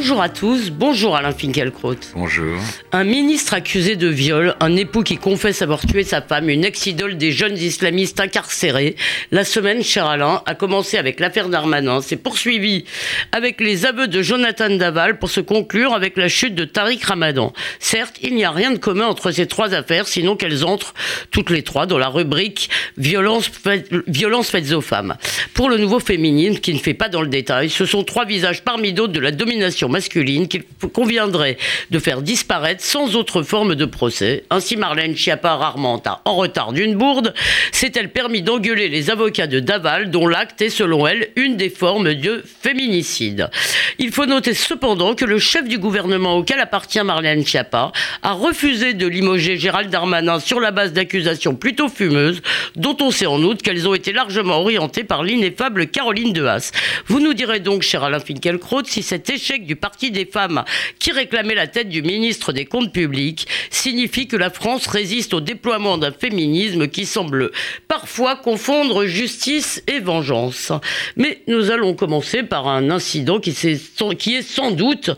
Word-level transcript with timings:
Bonjour 0.00 0.22
à 0.22 0.30
tous, 0.30 0.70
bonjour 0.70 1.14
Alain 1.14 1.30
Finkielkraut. 1.30 1.94
Bonjour. 2.14 2.58
Un 2.90 3.04
ministre 3.04 3.52
accusé 3.52 3.96
de 3.96 4.08
viol, 4.08 4.56
un 4.58 4.74
époux 4.74 5.02
qui 5.02 5.18
confesse 5.18 5.60
avoir 5.60 5.84
tué 5.84 6.04
sa 6.04 6.22
femme, 6.22 6.48
une 6.48 6.64
ex-idole 6.64 7.18
des 7.18 7.32
jeunes 7.32 7.58
islamistes 7.58 8.18
incarcérés. 8.18 8.96
La 9.30 9.44
semaine, 9.44 9.84
cher 9.84 10.06
Alain, 10.06 10.42
a 10.46 10.54
commencé 10.54 10.96
avec 10.96 11.20
l'affaire 11.20 11.50
Darmanin, 11.50 12.00
s'est 12.00 12.16
poursuivi 12.16 12.86
avec 13.32 13.60
les 13.60 13.84
aveux 13.84 14.08
de 14.08 14.22
Jonathan 14.22 14.70
Daval 14.70 15.18
pour 15.18 15.28
se 15.28 15.40
conclure 15.40 15.92
avec 15.92 16.16
la 16.16 16.28
chute 16.28 16.54
de 16.54 16.64
Tariq 16.64 17.04
Ramadan. 17.04 17.52
Certes, 17.78 18.16
il 18.22 18.34
n'y 18.34 18.44
a 18.46 18.52
rien 18.52 18.70
de 18.70 18.78
commun 18.78 19.06
entre 19.06 19.30
ces 19.32 19.46
trois 19.46 19.74
affaires, 19.74 20.08
sinon 20.08 20.34
qu'elles 20.34 20.64
entrent 20.64 20.94
toutes 21.30 21.50
les 21.50 21.62
trois 21.62 21.84
dans 21.84 21.98
la 21.98 22.08
rubrique 22.08 22.70
violence, 22.96 23.48
faites, 23.48 23.92
violence 24.06 24.48
faites 24.48 24.72
aux 24.72 24.80
femmes. 24.80 25.16
Pour 25.52 25.68
le 25.68 25.76
nouveau 25.76 26.00
féminisme, 26.00 26.58
qui 26.58 26.72
ne 26.72 26.78
fait 26.78 26.94
pas 26.94 27.10
dans 27.10 27.20
le 27.20 27.28
détail, 27.28 27.68
ce 27.68 27.84
sont 27.84 28.02
trois 28.02 28.24
visages 28.24 28.62
parmi 28.62 28.94
d'autres 28.94 29.12
de 29.12 29.20
la 29.20 29.30
domination 29.30 29.89
masculine 29.90 30.48
qu'il 30.48 30.64
conviendrait 30.92 31.58
de 31.90 31.98
faire 31.98 32.22
disparaître 32.22 32.82
sans 32.82 33.16
autre 33.16 33.42
forme 33.42 33.74
de 33.74 33.84
procès. 33.84 34.44
Ainsi, 34.50 34.76
Marlène 34.76 35.16
Schiappa, 35.16 35.56
rarement 35.56 36.02
en 36.24 36.36
retard 36.36 36.72
d'une 36.72 36.94
bourde, 36.94 37.34
s'est-elle 37.72 38.10
permis 38.10 38.42
d'engueuler 38.42 38.88
les 38.88 39.10
avocats 39.10 39.46
de 39.46 39.60
Daval, 39.60 40.10
dont 40.10 40.26
l'acte 40.26 40.62
est, 40.62 40.70
selon 40.70 41.06
elle, 41.06 41.28
une 41.36 41.56
des 41.56 41.70
formes 41.70 42.14
de 42.14 42.42
féminicide. 42.62 43.50
Il 43.98 44.12
faut 44.12 44.26
noter 44.26 44.54
cependant 44.54 45.14
que 45.14 45.24
le 45.24 45.38
chef 45.38 45.68
du 45.68 45.78
gouvernement 45.78 46.36
auquel 46.36 46.60
appartient 46.60 47.02
Marlène 47.02 47.44
Schiappa 47.44 47.92
a 48.22 48.32
refusé 48.32 48.94
de 48.94 49.06
limoger 49.06 49.56
Gérald 49.58 49.90
Darmanin 49.90 50.40
sur 50.40 50.60
la 50.60 50.70
base 50.70 50.92
d'accusations 50.92 51.54
plutôt 51.54 51.88
fumeuses, 51.88 52.42
dont 52.76 52.96
on 53.00 53.10
sait 53.10 53.26
en 53.26 53.42
outre 53.42 53.62
qu'elles 53.62 53.88
ont 53.88 53.94
été 53.94 54.12
largement 54.12 54.60
orientées 54.60 55.04
par 55.04 55.22
l'ineffable 55.22 55.86
Caroline 55.86 56.32
Dehas. 56.32 56.72
Vous 57.06 57.20
nous 57.20 57.34
direz 57.34 57.60
donc, 57.60 57.82
cher 57.82 58.04
Alain 58.04 58.20
Finkielkraut, 58.20 58.84
si 58.84 59.02
cet 59.02 59.30
échec 59.30 59.66
du 59.66 59.76
Parti 59.80 60.10
des 60.10 60.26
femmes 60.26 60.64
qui 60.98 61.12
réclamait 61.12 61.54
la 61.54 61.66
tête 61.66 61.88
du 61.88 62.02
ministre 62.02 62.52
des 62.52 62.64
Comptes 62.64 62.92
publics 62.92 63.46
signifie 63.70 64.26
que 64.26 64.36
la 64.36 64.50
France 64.50 64.86
résiste 64.86 65.34
au 65.34 65.40
déploiement 65.40 65.98
d'un 65.98 66.12
féminisme 66.12 66.88
qui 66.88 67.06
semble 67.06 67.50
parfois 67.88 68.36
confondre 68.36 69.06
justice 69.06 69.82
et 69.86 70.00
vengeance. 70.00 70.72
Mais 71.16 71.42
nous 71.46 71.70
allons 71.70 71.94
commencer 71.94 72.42
par 72.42 72.68
un 72.68 72.90
incident 72.90 73.40
qui, 73.40 73.50
est, 73.50 74.16
qui 74.16 74.34
est 74.36 74.42
sans 74.42 74.70
doute 74.70 75.10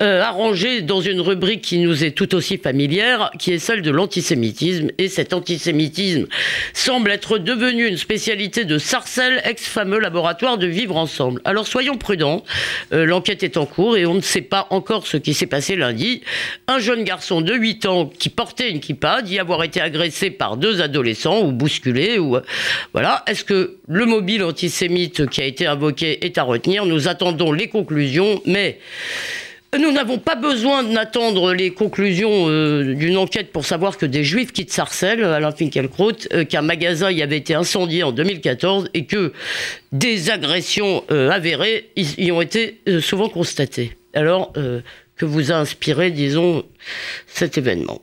euh, 0.00 0.22
arrangé 0.22 0.82
dans 0.82 1.00
une 1.00 1.20
rubrique 1.20 1.62
qui 1.62 1.78
nous 1.78 2.04
est 2.04 2.12
tout 2.12 2.34
aussi 2.34 2.58
familière, 2.58 3.30
qui 3.38 3.52
est 3.52 3.58
celle 3.58 3.82
de 3.82 3.90
l'antisémitisme. 3.90 4.88
Et 4.98 5.08
cet 5.08 5.32
antisémitisme 5.32 6.26
semble 6.74 7.10
être 7.10 7.38
devenu 7.38 7.86
une 7.86 7.96
spécialité 7.96 8.64
de 8.64 8.78
Sarcelles, 8.78 9.40
ex-fameux 9.44 9.98
laboratoire 9.98 10.58
de 10.58 10.66
vivre 10.66 10.96
ensemble. 10.96 11.40
Alors 11.44 11.66
soyons 11.66 11.96
prudents, 11.96 12.44
euh, 12.92 13.04
l'enquête 13.04 13.42
est 13.42 13.56
en 13.56 13.66
cours 13.66 13.96
et 13.96 14.01
on 14.06 14.14
ne 14.14 14.20
sait 14.20 14.42
pas 14.42 14.66
encore 14.70 15.06
ce 15.06 15.16
qui 15.16 15.34
s'est 15.34 15.46
passé 15.46 15.76
lundi. 15.76 16.22
Un 16.68 16.78
jeune 16.78 17.04
garçon 17.04 17.40
de 17.40 17.54
8 17.54 17.86
ans 17.86 18.06
qui 18.06 18.28
portait 18.28 18.70
une 18.70 18.80
kippa 18.80 19.22
dit 19.22 19.38
avoir 19.38 19.62
été 19.62 19.80
agressé 19.80 20.30
par 20.30 20.56
deux 20.56 20.80
adolescents 20.80 21.42
ou 21.42 21.52
bousculé 21.52 22.18
ou 22.18 22.38
voilà. 22.92 23.22
Est-ce 23.26 23.44
que 23.44 23.78
le 23.88 24.06
mobile 24.06 24.44
antisémite 24.44 25.26
qui 25.26 25.40
a 25.40 25.44
été 25.44 25.66
invoqué 25.66 26.24
est 26.24 26.38
à 26.38 26.42
retenir? 26.42 26.86
Nous 26.86 27.08
attendons 27.08 27.52
les 27.52 27.68
conclusions, 27.68 28.40
mais 28.46 28.78
nous 29.78 29.90
n'avons 29.90 30.18
pas 30.18 30.34
besoin 30.34 30.82
d'attendre 30.82 31.54
les 31.54 31.72
conclusions 31.72 32.48
euh, 32.48 32.94
d'une 32.94 33.16
enquête 33.16 33.52
pour 33.52 33.64
savoir 33.64 33.96
que 33.96 34.04
des 34.04 34.22
juifs 34.22 34.52
quittent 34.52 34.72
Sarcelles, 34.72 35.24
Alain 35.24 35.50
Finkielkraut, 35.50 36.12
euh, 36.34 36.44
qu'un 36.44 36.60
magasin 36.60 37.10
y 37.10 37.22
avait 37.22 37.38
été 37.38 37.54
incendié 37.54 38.02
en 38.02 38.12
2014 38.12 38.90
et 38.92 39.06
que 39.06 39.32
des 39.90 40.28
agressions 40.30 41.04
euh, 41.10 41.30
avérées 41.30 41.90
y, 41.96 42.30
ont 42.32 42.42
été 42.42 42.80
souvent 43.00 43.30
constatées. 43.30 43.96
Alors, 44.12 44.52
que 44.52 45.24
vous 45.24 45.52
a 45.52 45.54
inspiré, 45.54 46.10
disons, 46.10 46.66
cet 47.26 47.56
événement? 47.56 48.02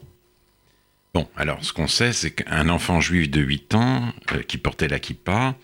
Bon, 1.14 1.28
alors 1.36 1.64
ce 1.64 1.72
qu'on 1.72 1.86
sait, 1.86 2.12
c'est 2.12 2.32
qu'un 2.32 2.68
enfant 2.68 3.00
juif 3.00 3.30
de 3.30 3.40
8 3.40 3.74
ans 3.76 4.12
qui 4.48 4.58
portait 4.58 4.88
la 4.88 4.98
kippa 4.98 5.54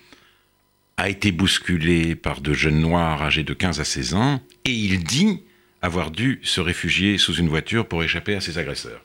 a 0.95 1.09
été 1.09 1.33
bousculé 1.33 2.15
par 2.15 2.39
de 2.39 2.53
jeunes 2.53 2.79
noirs 2.79 3.21
âgés 3.21 3.43
de 3.43 3.53
15 3.53 3.81
à 3.81 3.83
16 3.83 4.13
ans 4.13 4.41
et 4.63 4.71
il 4.71 5.03
dit 5.03 5.41
avoir 5.81 6.11
dû 6.11 6.39
se 6.43 6.61
réfugier 6.61 7.17
sous 7.17 7.33
une 7.33 7.49
voiture 7.49 7.87
pour 7.87 8.03
échapper 8.03 8.35
à 8.35 8.41
ses 8.41 8.57
agresseurs. 8.57 9.01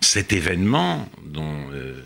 Cet 0.00 0.32
événement, 0.32 1.08
dont 1.24 1.70
euh, 1.72 2.02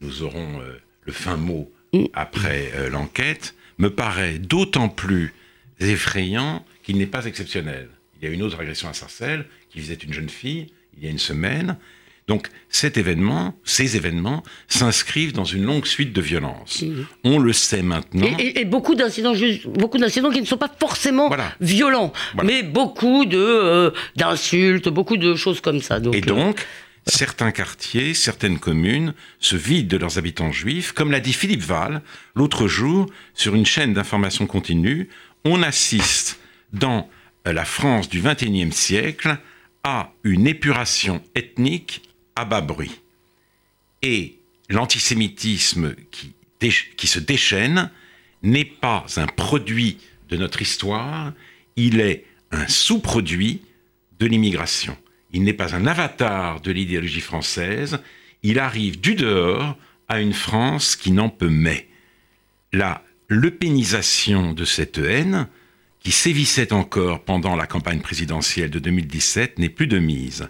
nous 0.00 0.22
aurons 0.22 0.60
euh, 0.60 0.80
le 1.02 1.12
fin 1.12 1.36
mot 1.36 1.72
après 2.12 2.72
euh, 2.74 2.90
l'enquête, 2.90 3.54
me 3.78 3.90
paraît 3.90 4.38
d'autant 4.38 4.88
plus 4.88 5.34
effrayant 5.80 6.64
qu'il 6.82 6.96
n'est 6.98 7.06
pas 7.06 7.26
exceptionnel. 7.26 7.88
Il 8.16 8.26
y 8.26 8.30
a 8.30 8.34
une 8.34 8.42
autre 8.42 8.60
agression 8.60 8.88
à 8.88 8.94
Sarcelles 8.94 9.46
qui 9.70 9.80
visait 9.80 9.94
une 9.94 10.12
jeune 10.12 10.28
fille 10.30 10.68
il 10.96 11.04
y 11.04 11.06
a 11.06 11.10
une 11.10 11.18
semaine, 11.18 11.76
donc 12.28 12.48
cet 12.68 12.96
événement, 12.96 13.54
ces 13.64 13.96
événements 13.96 14.42
s'inscrivent 14.66 15.32
dans 15.32 15.44
une 15.44 15.64
longue 15.64 15.86
suite 15.86 16.12
de 16.12 16.20
violences. 16.20 16.84
On 17.22 17.38
le 17.38 17.52
sait 17.52 17.82
maintenant. 17.82 18.26
Et, 18.38 18.64
beaucoup 18.64 18.96
d'incidents, 18.96 19.34
beaucoup 19.66 19.98
d'incidents 19.98 20.30
qui 20.30 20.40
ne 20.40 20.46
sont 20.46 20.56
pas 20.56 20.70
forcément 20.80 21.30
violents, 21.60 22.12
mais 22.42 22.64
beaucoup 22.64 23.26
de 23.26 23.38
euh, 23.38 23.90
d'insultes, 24.16 24.88
beaucoup 24.88 25.16
de 25.16 25.36
choses 25.36 25.60
comme 25.60 25.80
ça. 25.80 25.98
et 25.98 26.18
euh, 26.18 26.20
donc. 26.20 26.66
Certains 27.08 27.52
quartiers, 27.52 28.14
certaines 28.14 28.58
communes 28.58 29.14
se 29.38 29.54
vident 29.54 29.86
de 29.86 29.96
leurs 29.96 30.18
habitants 30.18 30.50
juifs, 30.50 30.90
comme 30.90 31.12
l'a 31.12 31.20
dit 31.20 31.32
Philippe 31.32 31.62
Val 31.62 32.02
l'autre 32.34 32.66
jour 32.66 33.06
sur 33.32 33.54
une 33.54 33.64
chaîne 33.64 33.94
d'information 33.94 34.48
continue. 34.48 35.08
On 35.44 35.62
assiste 35.62 36.40
dans 36.72 37.08
la 37.44 37.64
France 37.64 38.08
du 38.08 38.20
XXIe 38.20 38.72
siècle 38.72 39.38
à 39.84 40.10
une 40.24 40.48
épuration 40.48 41.22
ethnique 41.36 42.02
à 42.36 42.44
bas 42.44 42.60
bruit. 42.60 43.00
Et 44.02 44.38
l'antisémitisme 44.68 45.94
qui, 46.10 47.06
se 47.06 47.18
déchaîne 47.18 47.90
n'est 48.42 48.64
pas 48.64 49.06
un 49.16 49.26
produit 49.26 49.98
de 50.28 50.36
notre 50.36 50.62
histoire, 50.62 51.32
il 51.76 52.00
est 52.00 52.24
un 52.52 52.68
sous-produit 52.68 53.62
de 54.18 54.26
l'immigration. 54.26 54.96
Il 55.32 55.42
n'est 55.42 55.52
pas 55.52 55.74
un 55.74 55.86
avatar 55.86 56.60
de 56.60 56.70
l'idéologie 56.70 57.20
française, 57.20 57.98
il 58.42 58.58
arrive 58.58 59.00
du 59.00 59.14
dehors 59.14 59.76
à 60.08 60.20
une 60.20 60.32
France 60.32 60.94
qui 60.96 61.10
n'en 61.10 61.28
peut 61.28 61.48
mais. 61.48 61.88
La 62.72 63.02
lepénisation 63.28 64.52
de 64.52 64.64
cette 64.64 64.98
haine, 64.98 65.48
qui 66.00 66.12
sévissait 66.12 66.72
encore 66.72 67.24
pendant 67.24 67.56
la 67.56 67.66
campagne 67.66 68.00
présidentielle 68.00 68.70
de 68.70 68.78
2017, 68.78 69.58
n'est 69.58 69.68
plus 69.68 69.88
de 69.88 69.98
mise 69.98 70.48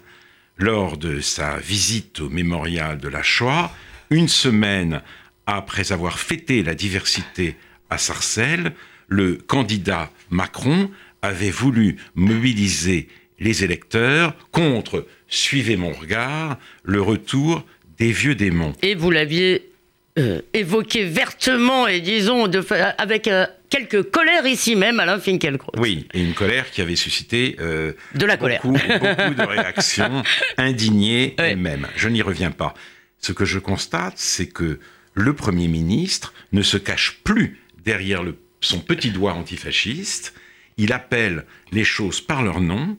lors 0.57 0.97
de 0.97 1.19
sa 1.19 1.57
visite 1.57 2.19
au 2.19 2.29
mémorial 2.29 2.97
de 2.97 3.07
la 3.07 3.23
Shoah, 3.23 3.71
une 4.09 4.27
semaine 4.27 5.01
après 5.45 5.91
avoir 5.91 6.19
fêté 6.19 6.63
la 6.63 6.75
diversité 6.75 7.55
à 7.89 7.97
Sarcelles, 7.97 8.73
le 9.07 9.35
candidat 9.35 10.11
Macron 10.29 10.91
avait 11.21 11.51
voulu 11.51 11.97
mobiliser 12.15 13.07
les 13.39 13.63
électeurs 13.63 14.35
contre, 14.51 15.05
suivez 15.27 15.77
mon 15.77 15.91
regard, 15.91 16.57
le 16.83 17.01
retour 17.01 17.63
des 17.97 18.11
vieux 18.11 18.35
démons. 18.35 18.73
Et 18.81 18.95
vous 18.95 19.11
l'aviez 19.11 19.69
euh, 20.17 20.41
évoqué 20.53 21.05
vertement 21.05 21.87
et 21.87 22.01
disons 22.01 22.49
avec 22.97 23.27
euh, 23.27 23.45
quelques 23.69 24.09
colères 24.11 24.45
ici 24.45 24.75
même, 24.75 24.99
Alain 24.99 25.19
Finkielkraut. 25.19 25.71
Oui, 25.77 26.07
et 26.13 26.21
une 26.21 26.33
colère 26.33 26.71
qui 26.71 26.81
avait 26.81 26.95
suscité 26.95 27.55
euh, 27.59 27.93
de 28.15 28.25
la 28.25 28.37
colère. 28.37 28.61
beaucoup 28.63 28.77
de 28.79 29.47
réactions 29.47 30.23
indignées 30.57 31.35
et 31.39 31.55
même. 31.55 31.87
Je 31.95 32.09
n'y 32.09 32.21
reviens 32.21 32.51
pas. 32.51 32.73
Ce 33.19 33.31
que 33.31 33.45
je 33.45 33.59
constate, 33.59 34.17
c'est 34.17 34.47
que 34.47 34.79
le 35.13 35.33
Premier 35.33 35.67
ministre 35.67 36.33
ne 36.51 36.61
se 36.61 36.77
cache 36.77 37.19
plus 37.23 37.59
derrière 37.83 38.23
le, 38.23 38.37
son 38.61 38.79
petit 38.79 39.11
doigt 39.11 39.33
antifasciste. 39.33 40.33
Il 40.77 40.93
appelle 40.93 41.45
les 41.71 41.83
choses 41.83 42.21
par 42.21 42.43
leur 42.43 42.61
nom. 42.61 42.97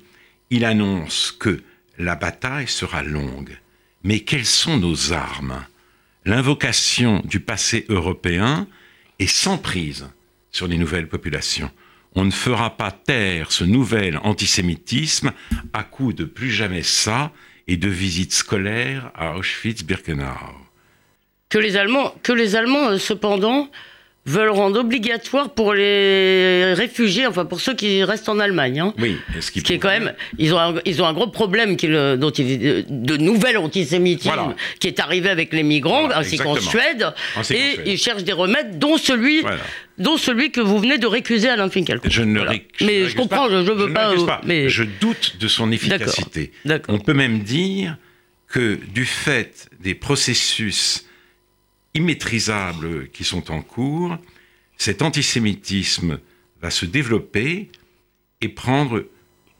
Il 0.50 0.64
annonce 0.64 1.32
que 1.38 1.62
la 1.98 2.16
bataille 2.16 2.68
sera 2.68 3.02
longue. 3.02 3.58
Mais 4.02 4.20
quelles 4.20 4.46
sont 4.46 4.76
nos 4.76 5.12
armes? 5.12 5.64
L'invocation 6.24 7.22
du 7.24 7.40
passé 7.40 7.86
européen 7.88 8.66
est 9.18 9.26
sans 9.26 9.58
prise 9.58 10.08
sur 10.58 10.66
les 10.66 10.76
nouvelles 10.76 11.06
populations. 11.06 11.70
On 12.16 12.24
ne 12.24 12.32
fera 12.32 12.76
pas 12.76 12.90
taire 12.90 13.52
ce 13.52 13.62
nouvel 13.62 14.18
antisémitisme 14.24 15.30
à 15.72 15.84
coup 15.84 16.12
de 16.12 16.24
plus 16.24 16.50
jamais 16.50 16.82
ça 16.82 17.30
et 17.68 17.76
de 17.76 17.88
visites 17.88 18.32
scolaires 18.32 19.12
à 19.14 19.36
Auschwitz-Birkenau. 19.36 20.24
Que 21.48 21.58
les 21.58 21.76
Allemands, 21.76 22.12
que 22.24 22.32
les 22.32 22.56
Allemands 22.56 22.88
euh, 22.88 22.98
cependant, 22.98 23.70
veulent 24.28 24.50
rendre 24.50 24.80
obligatoire 24.80 25.50
pour 25.50 25.74
les 25.74 26.72
réfugiés, 26.74 27.26
enfin 27.26 27.44
pour 27.44 27.60
ceux 27.60 27.74
qui 27.74 28.04
restent 28.04 28.28
en 28.28 28.38
Allemagne. 28.38 28.80
Hein. 28.80 28.94
Oui, 28.98 29.16
ce 29.40 29.50
qui, 29.50 29.60
est 29.60 29.78
quand 29.78 29.88
même, 29.88 30.14
ils 30.38 30.54
ont 30.54 30.58
un, 30.58 30.74
ils 30.84 31.02
ont 31.02 31.06
un 31.06 31.12
gros 31.12 31.28
problème 31.28 31.76
qui 31.76 31.86
le, 31.86 32.16
dont 32.16 32.30
de 32.30 33.16
nouvel 33.16 33.56
antisémitisme 33.56 34.54
qui 34.80 34.88
est 34.88 35.00
arrivé 35.00 35.30
avec 35.30 35.52
les 35.52 35.62
migrants, 35.62 36.10
ainsi 36.10 36.36
qu'en 36.38 36.56
Suède, 36.56 37.12
et 37.50 37.78
ils 37.86 37.98
cherchent 37.98 38.24
des 38.24 38.32
remèdes, 38.32 38.78
dont 38.78 38.96
celui. 38.96 39.42
Dont 39.98 40.16
celui 40.16 40.52
que 40.52 40.60
vous 40.60 40.78
venez 40.78 40.98
de 40.98 41.08
récuser 41.08 41.48
Alain 41.48 41.68
Finkielkraut. 41.68 42.08
Je 42.08 42.22
ne 42.22 42.40
Mais 42.82 43.08
je 43.08 43.16
comprends, 43.16 43.48
je 43.50 43.56
ne 43.56 43.62
veux 43.62 43.92
pas, 43.92 44.14
pas. 44.14 44.40
Mais... 44.44 44.68
Je 44.68 44.84
doute 44.84 45.38
de 45.40 45.48
son 45.48 45.72
efficacité. 45.72 46.52
On 46.86 47.00
peut 47.00 47.14
même 47.14 47.40
dire 47.40 47.96
que 48.46 48.78
du 48.94 49.04
fait 49.04 49.68
des 49.80 49.94
processus 49.94 51.07
immaîtrisables 51.98 53.08
qui 53.10 53.24
sont 53.24 53.50
en 53.50 53.62
cours, 53.62 54.16
cet 54.76 55.02
antisémitisme 55.02 56.20
va 56.62 56.70
se 56.70 56.86
développer 56.86 57.70
et 58.40 58.48
prendre 58.48 59.04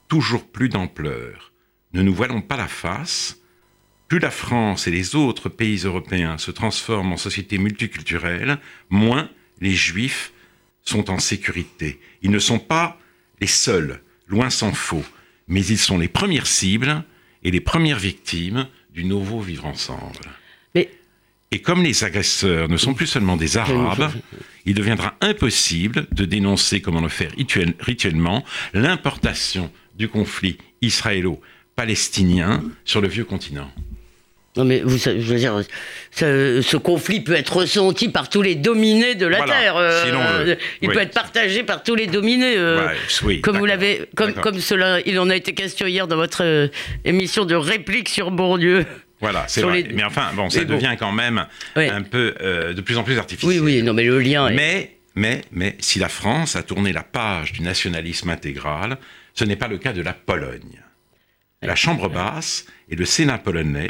toujours 0.07 0.47
plus 0.47 0.69
d'ampleur. 0.69 1.51
Ne 1.93 2.01
nous 2.01 2.13
voilons 2.13 2.41
pas 2.41 2.57
la 2.57 2.67
face. 2.67 3.41
Plus 4.07 4.19
la 4.19 4.31
France 4.31 4.87
et 4.87 4.91
les 4.91 5.15
autres 5.15 5.49
pays 5.49 5.79
européens 5.83 6.37
se 6.37 6.51
transforment 6.51 7.13
en 7.13 7.17
sociétés 7.17 7.59
multiculturelles, 7.59 8.57
moins 8.89 9.29
les 9.61 9.73
Juifs 9.73 10.33
sont 10.81 11.11
en 11.11 11.19
sécurité. 11.19 11.99
Ils 12.23 12.31
ne 12.31 12.39
sont 12.39 12.57
pas 12.59 12.97
les 13.39 13.47
seuls, 13.47 14.01
loin 14.27 14.49
s'en 14.49 14.73
faut, 14.73 15.05
mais 15.47 15.63
ils 15.63 15.77
sont 15.77 15.99
les 15.99 16.07
premières 16.07 16.47
cibles 16.47 17.03
et 17.43 17.51
les 17.51 17.61
premières 17.61 17.99
victimes 17.99 18.67
du 18.91 19.03
nouveau 19.03 19.41
vivre 19.41 19.65
ensemble. 19.65 20.25
Et 21.51 21.59
comme 21.59 21.83
les 21.83 22.03
agresseurs 22.03 22.69
ne 22.69 22.77
sont 22.77 22.93
plus 22.93 23.07
seulement 23.07 23.35
des 23.35 23.57
Arabes, 23.57 24.11
il 24.65 24.75
deviendra 24.75 25.15
impossible 25.21 26.05
de 26.11 26.25
dénoncer, 26.25 26.79
comme 26.79 26.95
on 26.95 27.01
le 27.01 27.09
fait 27.09 27.29
rituellement, 27.79 28.45
l'importation 28.73 29.71
du 29.95 30.07
conflit 30.07 30.57
israélo-palestinien 30.81 32.63
sur 32.85 33.01
le 33.01 33.07
vieux 33.07 33.25
continent. 33.25 33.71
Non 34.57 34.65
mais 34.65 34.81
vous, 34.81 34.97
je 34.97 35.11
veux 35.11 35.37
dire, 35.37 35.61
ce, 36.11 36.77
conflit 36.77 37.21
peut 37.21 37.35
être 37.35 37.57
ressenti 37.57 38.09
par 38.09 38.29
tous 38.29 38.41
les 38.41 38.55
dominés 38.55 39.15
de 39.15 39.27
la 39.27 39.43
terre. 39.43 39.77
Euh, 39.77 40.55
il 40.81 40.89
peut 40.89 40.99
être 40.99 41.13
partagé 41.13 41.63
par 41.63 41.83
tous 41.83 41.95
les 41.95 42.07
dominés. 42.07 42.57
Euh, 42.57 42.87
comme 43.41 43.57
vous 43.57 43.65
l'avez, 43.65 44.09
comme, 44.15 44.33
comme 44.33 44.59
cela, 44.59 44.99
il 45.05 45.19
en 45.19 45.29
a 45.29 45.35
été 45.35 45.53
question 45.53 45.85
hier 45.85 46.07
dans 46.07 46.15
votre 46.15 46.43
euh, 46.43 46.67
émission 47.05 47.45
de 47.45 47.55
réplique 47.55 48.09
sur 48.09 48.31
Bourdieu. 48.31 48.85
Voilà, 49.21 49.45
c'est 49.47 49.61
vrai. 49.61 49.85
Mais 49.93 50.03
enfin, 50.03 50.31
bon, 50.33 50.49
ça 50.49 50.63
devient 50.63 50.95
quand 50.97 51.11
même 51.11 51.45
un 51.75 52.01
peu 52.03 52.35
euh, 52.41 52.73
de 52.73 52.81
plus 52.81 52.97
en 52.97 53.03
plus 53.03 53.17
artificiel. 53.17 53.61
Oui, 53.61 53.77
oui, 53.77 53.83
non, 53.83 53.93
mais 53.93 54.03
le 54.03 54.19
lien. 54.19 54.49
Mais, 54.49 54.97
mais, 55.15 55.41
mais, 55.51 55.75
si 55.79 55.99
la 55.99 56.09
France 56.09 56.55
a 56.55 56.63
tourné 56.63 56.93
la 56.93 57.03
page 57.03 57.51
du 57.51 57.61
nationalisme 57.61 58.29
intégral, 58.29 58.97
ce 59.33 59.43
n'est 59.43 59.57
pas 59.57 59.67
le 59.67 59.77
cas 59.77 59.93
de 59.93 60.01
la 60.01 60.13
Pologne. 60.13 60.81
La 61.61 61.75
Chambre 61.75 62.09
basse 62.09 62.65
et 62.89 62.95
le 62.95 63.05
Sénat 63.05 63.37
polonais 63.37 63.89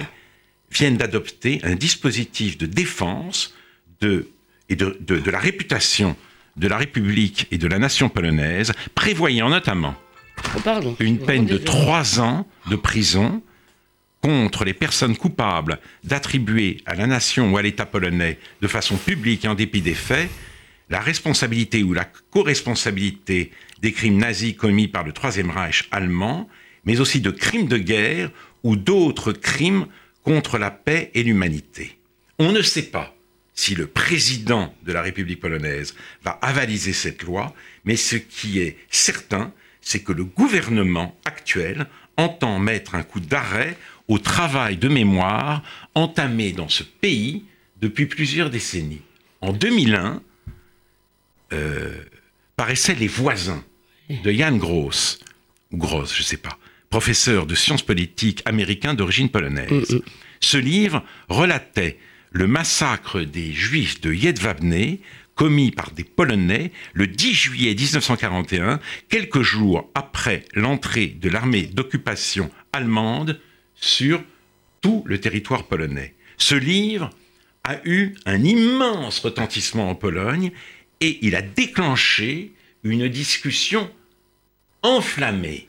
viennent 0.72 0.98
d'adopter 0.98 1.60
un 1.64 1.76
dispositif 1.76 2.58
de 2.58 2.66
défense 2.66 3.54
de, 4.02 4.30
et 4.70 4.76
de, 4.76 4.98
de, 5.00 5.30
la 5.30 5.40
réputation 5.40 6.16
de 6.58 6.68
la 6.68 6.78
République 6.78 7.48
et 7.52 7.58
de 7.58 7.68
la 7.68 7.80
nation 7.80 8.10
polonaise, 8.10 8.72
prévoyant 8.96 9.50
notamment 9.50 9.96
oh, 10.56 10.96
une 11.00 11.20
peine 11.20 11.46
de 11.46 11.58
trois 11.58 12.20
ans 12.20 12.48
de 12.70 12.76
prison 12.76 13.42
contre 14.22 14.66
les 14.66 14.74
personnes 14.74 15.16
coupables 15.16 15.80
d'attribuer 16.04 16.78
à 16.86 16.96
la 16.96 17.08
nation 17.08 17.52
ou 17.52 17.58
à 17.58 17.62
l'État 17.62 17.86
polonais, 17.86 18.38
de 18.62 18.68
façon 18.68 18.98
publique 18.98 19.46
et 19.46 19.48
en 19.48 19.56
dépit 19.56 19.82
des 19.82 19.94
faits, 19.94 20.30
la 20.90 21.00
responsabilité 21.00 21.84
ou 21.84 21.94
la 21.94 22.06
co-responsabilité 22.06 23.52
des 23.82 23.94
crimes 23.94 24.18
nazis 24.18 24.56
commis 24.56 24.88
par 24.88 25.04
le 25.04 25.14
Troisième 25.14 25.52
Reich 25.52 25.88
allemand, 25.92 26.50
mais 26.86 27.00
aussi 27.00 27.22
de 27.22 27.32
crimes 27.32 27.68
de 27.68 27.78
guerre 27.78 28.32
ou 28.64 28.76
d'autres 28.76 29.32
crimes 29.32 29.86
contre 30.24 30.58
la 30.58 30.72
paix 30.72 31.12
et 31.14 31.24
l'humanité. 31.24 31.98
On 32.40 32.52
ne 32.52 32.62
sait 32.62 32.84
pas 32.84 33.16
si 33.54 33.76
le 33.76 33.88
président 33.88 34.74
de 34.84 34.94
la 34.94 35.02
République 35.02 35.42
polonaise 35.42 35.94
va 36.24 36.32
avaliser 36.42 36.94
cette 36.94 37.24
loi, 37.24 37.54
mais 37.84 37.96
ce 37.96 38.16
qui 38.16 38.60
est 38.60 38.78
certain, 38.90 39.54
c'est 39.82 40.00
que 40.00 40.14
le 40.14 40.24
gouvernement 40.24 41.18
actuel 41.26 41.88
entend 42.18 42.60
mettre 42.60 42.96
un 42.96 43.04
coup 43.04 43.20
d'arrêt 43.20 43.78
au 44.10 44.18
travail 44.18 44.76
de 44.76 44.90
mémoire 44.90 45.64
entamé 45.96 46.52
dans 46.52 46.68
ce 46.68 46.84
pays 46.84 47.46
depuis 47.80 48.08
plusieurs 48.08 48.50
décennies. 48.50 49.04
En 49.40 49.54
2001, 49.54 50.22
euh, 51.54 52.04
paraissaient 52.58 52.96
Les 52.96 53.08
voisins 53.08 53.64
de 54.10 54.32
Jan 54.32 54.58
Gross, 54.58 55.20
ou 55.72 55.78
Gross, 55.78 56.14
je 56.14 56.20
ne 56.20 56.26
sais 56.26 56.38
pas, 56.38 56.58
professeur 56.90 57.46
de 57.46 57.56
sciences 57.56 57.84
politiques 57.84 58.42
américain 58.46 58.96
d'origine 58.96 59.30
polonaise. 59.30 59.92
Mm, 59.92 59.96
mm. 59.96 60.02
Ce 60.42 60.58
livre 60.58 61.04
relatait 61.30 62.00
le 62.32 62.48
massacre 62.48 63.22
des 63.22 63.54
Juifs 63.54 64.02
de 64.02 64.12
Jedwabne 64.12 64.98
commis 65.36 65.72
par 65.72 65.92
des 65.92 66.04
Polonais 66.04 66.72
le 66.94 67.08
10 67.08 67.34
juillet 67.34 67.74
1941, 67.74 68.80
quelques 69.08 69.42
jours 69.42 69.90
après 69.96 70.44
l'entrée 70.54 71.08
de 71.08 71.30
l'armée 71.30 71.64
d'occupation 71.64 72.52
allemande 72.74 73.40
sur 73.80 74.24
tout 74.82 75.04
le 75.06 75.20
territoire 75.20 75.66
polonais. 75.68 76.16
Ce 76.38 76.56
livre 76.56 77.10
a 77.64 77.78
eu 77.86 78.16
un 78.26 78.44
immense 78.44 79.20
retentissement 79.20 79.90
en 79.90 79.96
Pologne 79.96 80.52
et 81.02 81.20
il 81.22 81.36
a 81.36 81.42
déclenché 81.42 82.54
une 82.84 83.08
discussion 83.08 83.90
enflammée 84.82 85.68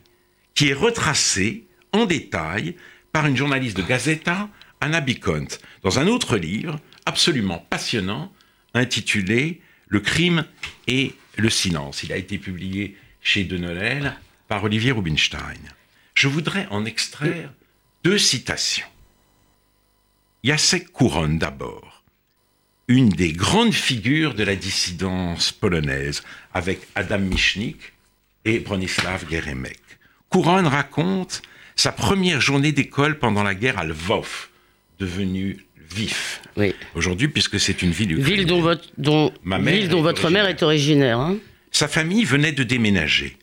qui 0.55 0.69
est 0.69 0.75
retracée 0.75 1.65
en 1.93 2.07
détail 2.07 2.77
par 3.13 3.27
une 3.27 3.37
journaliste 3.37 3.77
de 3.77 3.83
Gazeta, 3.83 4.49
Anna 4.81 5.01
Bikont, 5.01 5.49
dans 5.83 5.99
un 5.99 6.07
autre 6.07 6.37
livre 6.37 6.79
absolument 7.07 7.67
passionnant 7.71 8.33
intitulé 8.75 9.61
Le 9.89 10.01
crime 10.01 10.45
et 10.87 11.15
le 11.37 11.51
silence. 11.51 12.05
Il 12.05 12.13
a 12.13 12.17
été 12.17 12.39
publié 12.39 12.97
chez 13.21 13.45
De 13.45 13.59
Noël 13.59 14.17
par 14.47 14.63
Olivier 14.63 14.93
Rubinstein. 14.93 15.59
Je 16.15 16.29
voudrais 16.29 16.67
en 16.71 16.85
extraire 16.85 17.53
deux 18.05 18.19
citations. 18.19 18.87
Jacek 20.43 20.91
Couronne 20.93 21.39
d'abord, 21.39 22.03
une 22.89 23.11
des 23.11 23.33
grandes 23.33 23.75
figures 23.75 24.35
de 24.35 24.43
la 24.43 24.57
dissidence 24.57 25.53
polonaise, 25.53 26.23
avec 26.55 26.81
Adam 26.95 27.19
Michnik 27.19 27.93
et 28.45 28.59
Bronislaw 28.59 29.19
Geremek. 29.31 29.81
Couronne 30.31 30.67
raconte 30.67 31.43
sa 31.77 31.93
première 31.93 32.41
journée 32.41 32.73
d'école 32.73 33.19
pendant 33.19 33.43
la 33.43 33.55
guerre 33.55 33.79
à 33.79 33.85
Lvov, 33.85 34.49
devenue 34.99 35.59
vif. 35.77 36.41
Oui. 36.57 36.75
Aujourd'hui, 36.95 37.29
puisque 37.29 37.61
c'est 37.61 37.83
une 37.83 37.91
ville 37.91 38.17
Ville 38.21 38.47
dont, 38.47 38.61
votre, 38.61 38.89
dont, 38.97 39.33
ville 39.45 39.89
dont 39.89 40.03
votre 40.03 40.31
mère 40.31 40.47
est 40.47 40.63
originaire. 40.63 41.19
Hein. 41.19 41.37
Sa 41.71 41.89
famille 41.89 42.25
venait 42.25 42.53
de 42.53 42.63
déménager. 42.63 43.37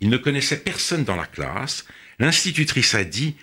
Il 0.00 0.08
ne 0.08 0.16
connaissait 0.16 0.58
personne 0.58 1.04
dans 1.04 1.16
la 1.16 1.26
classe. 1.26 1.84
L'institutrice 2.18 2.94
a 2.94 3.04
dit 3.04 3.34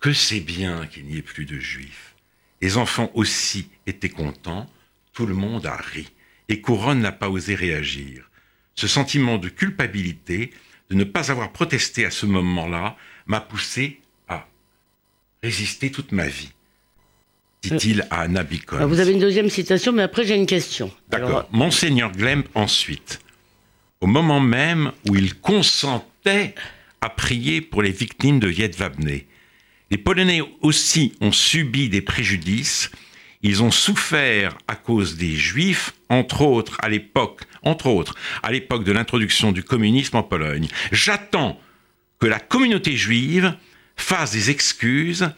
que 0.00 0.12
c'est 0.12 0.40
bien 0.40 0.86
qu'il 0.86 1.06
n'y 1.06 1.18
ait 1.18 1.22
plus 1.22 1.46
de 1.46 1.58
juifs. 1.58 2.14
Les 2.60 2.76
enfants 2.76 3.10
aussi 3.14 3.68
étaient 3.86 4.08
contents, 4.08 4.70
tout 5.12 5.26
le 5.26 5.34
monde 5.34 5.66
a 5.66 5.76
ri, 5.76 6.10
et 6.48 6.60
Couronne 6.60 7.00
n'a 7.00 7.12
pas 7.12 7.28
osé 7.28 7.54
réagir. 7.54 8.30
Ce 8.74 8.86
sentiment 8.86 9.38
de 9.38 9.48
culpabilité, 9.48 10.50
de 10.90 10.94
ne 10.94 11.04
pas 11.04 11.30
avoir 11.30 11.52
protesté 11.52 12.04
à 12.04 12.10
ce 12.10 12.26
moment-là, 12.26 12.96
m'a 13.26 13.40
poussé 13.40 14.00
à 14.28 14.46
résister 15.42 15.90
toute 15.90 16.12
ma 16.12 16.26
vie, 16.26 16.52
dit-il 17.62 18.06
à 18.10 18.22
Anna 18.22 18.42
Bicon. 18.42 18.86
Vous 18.86 19.00
avez 19.00 19.12
une 19.12 19.20
deuxième 19.20 19.48
citation, 19.48 19.92
mais 19.92 20.02
après 20.02 20.24
j'ai 20.24 20.36
une 20.36 20.46
question. 20.46 20.92
D'accord. 21.08 21.48
Monseigneur 21.52 22.12
Glemp 22.12 22.46
ensuite, 22.54 23.20
au 24.00 24.06
moment 24.06 24.40
même 24.40 24.92
où 25.08 25.16
il 25.16 25.34
consentait 25.34 26.54
à 27.00 27.08
prier 27.08 27.60
pour 27.60 27.82
les 27.82 27.92
victimes 27.92 28.40
de 28.40 28.50
Yedvabne, 28.50 29.20
les 29.90 29.98
Polonais 29.98 30.40
aussi 30.60 31.12
ont 31.20 31.32
subi 31.32 31.88
des 31.88 32.00
préjudices. 32.00 32.90
Ils 33.42 33.62
ont 33.62 33.70
souffert 33.70 34.56
à 34.66 34.74
cause 34.74 35.16
des 35.16 35.36
Juifs, 35.36 35.94
entre 36.08 36.40
autres 36.42 36.78
à 36.80 36.88
l'époque, 36.88 37.42
entre 37.62 37.86
autres 37.88 38.14
à 38.42 38.50
l'époque 38.50 38.84
de 38.84 38.92
l'introduction 38.92 39.52
du 39.52 39.62
communisme 39.62 40.16
en 40.16 40.22
Pologne. 40.22 40.68
J'attends 40.92 41.60
que 42.18 42.26
la 42.26 42.40
communauté 42.40 42.96
juive 42.96 43.54
fasse 43.96 44.32
des 44.32 44.50
excuses 44.50 45.28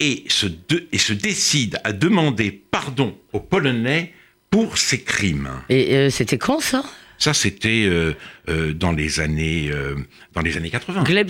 et 0.00 0.24
se, 0.28 1.12
décide 1.12 1.78
à 1.84 1.92
demander 1.92 2.50
pardon 2.50 3.16
aux 3.32 3.40
Polonais 3.40 4.12
pour 4.48 4.78
ces 4.78 5.02
crimes. 5.02 5.50
Et 5.68 5.94
euh, 5.94 6.10
c'était 6.10 6.38
quand 6.38 6.60
ça? 6.60 6.84
Ça, 7.20 7.34
c'était 7.34 7.84
euh, 7.84 8.14
euh, 8.48 8.72
dans 8.72 8.92
les 8.92 9.20
années 9.20 9.68
euh, 9.70 9.94
dans 10.32 10.40
les 10.40 10.56
années 10.56 10.70
80. 10.70 11.04
Gleb, 11.04 11.28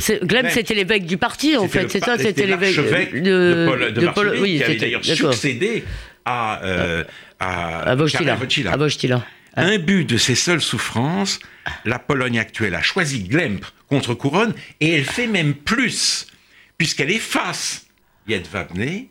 c'était 0.48 0.74
l'évêque 0.74 1.04
du 1.04 1.18
parti, 1.18 1.56
en 1.56 1.68
fait. 1.68 1.88
C'est 1.88 2.04
ça, 2.04 2.16
c'était 2.16 2.46
l'évêque 2.46 2.76
de, 2.76 3.90
de, 3.92 4.00
de, 4.00 4.40
oui, 4.40 4.58
qui 4.58 4.62
avait 4.62 4.76
d'ailleurs 4.76 5.04
succédé 5.04 5.84
à, 6.24 6.60
à, 7.40 7.90
à, 7.90 7.90
à 7.90 7.96
Un 9.56 9.78
but 9.78 10.04
de 10.04 10.16
ses 10.16 10.36
seules 10.36 10.60
souffrances, 10.60 11.40
la 11.84 11.98
Pologne 11.98 12.38
actuelle 12.38 12.76
a 12.76 12.82
choisi 12.82 13.24
Glemp 13.24 13.66
contre 13.88 14.14
Couronne, 14.14 14.54
et 14.78 14.94
elle 14.94 15.04
fait 15.04 15.26
même 15.26 15.54
plus, 15.54 16.28
puisqu'elle 16.78 17.10
efface 17.10 17.86
Jedwabne 18.28 19.06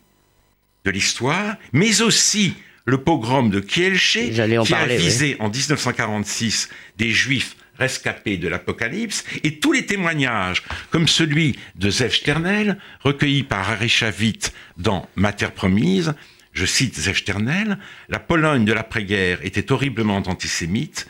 de 0.85 0.91
l'histoire, 0.91 1.57
mais 1.73 2.01
aussi 2.01 2.53
le 2.89 2.97
pogrom 2.97 3.49
de 3.49 3.59
Kielce, 3.59 4.17
qui 4.31 4.41
a 4.41 4.85
visé 4.85 5.37
en 5.39 5.49
1946 5.49 6.69
des 6.97 7.11
juifs 7.11 7.55
rescapés 7.77 8.37
de 8.37 8.47
l'Apocalypse, 8.47 9.23
et 9.43 9.59
tous 9.59 9.71
les 9.71 9.85
témoignages, 9.85 10.63
comme 10.91 11.07
celui 11.07 11.57
de 11.75 11.89
Zev 11.89 12.11
Sternel, 12.11 12.77
recueilli 12.99 13.43
par 13.43 13.69
Harry 13.69 13.89
Chavit 13.89 14.39
dans 14.77 15.07
Ma 15.15 15.31
terre 15.31 15.53
promise, 15.53 16.13
je 16.51 16.65
cite 16.65 16.99
Zev 16.99 17.17
Sternel, 17.17 17.77
la 18.09 18.19
Pologne 18.19 18.65
de 18.65 18.73
l'après-guerre 18.73 19.39
était 19.43 19.71
horriblement 19.71 20.17
antisémite, 20.17 21.07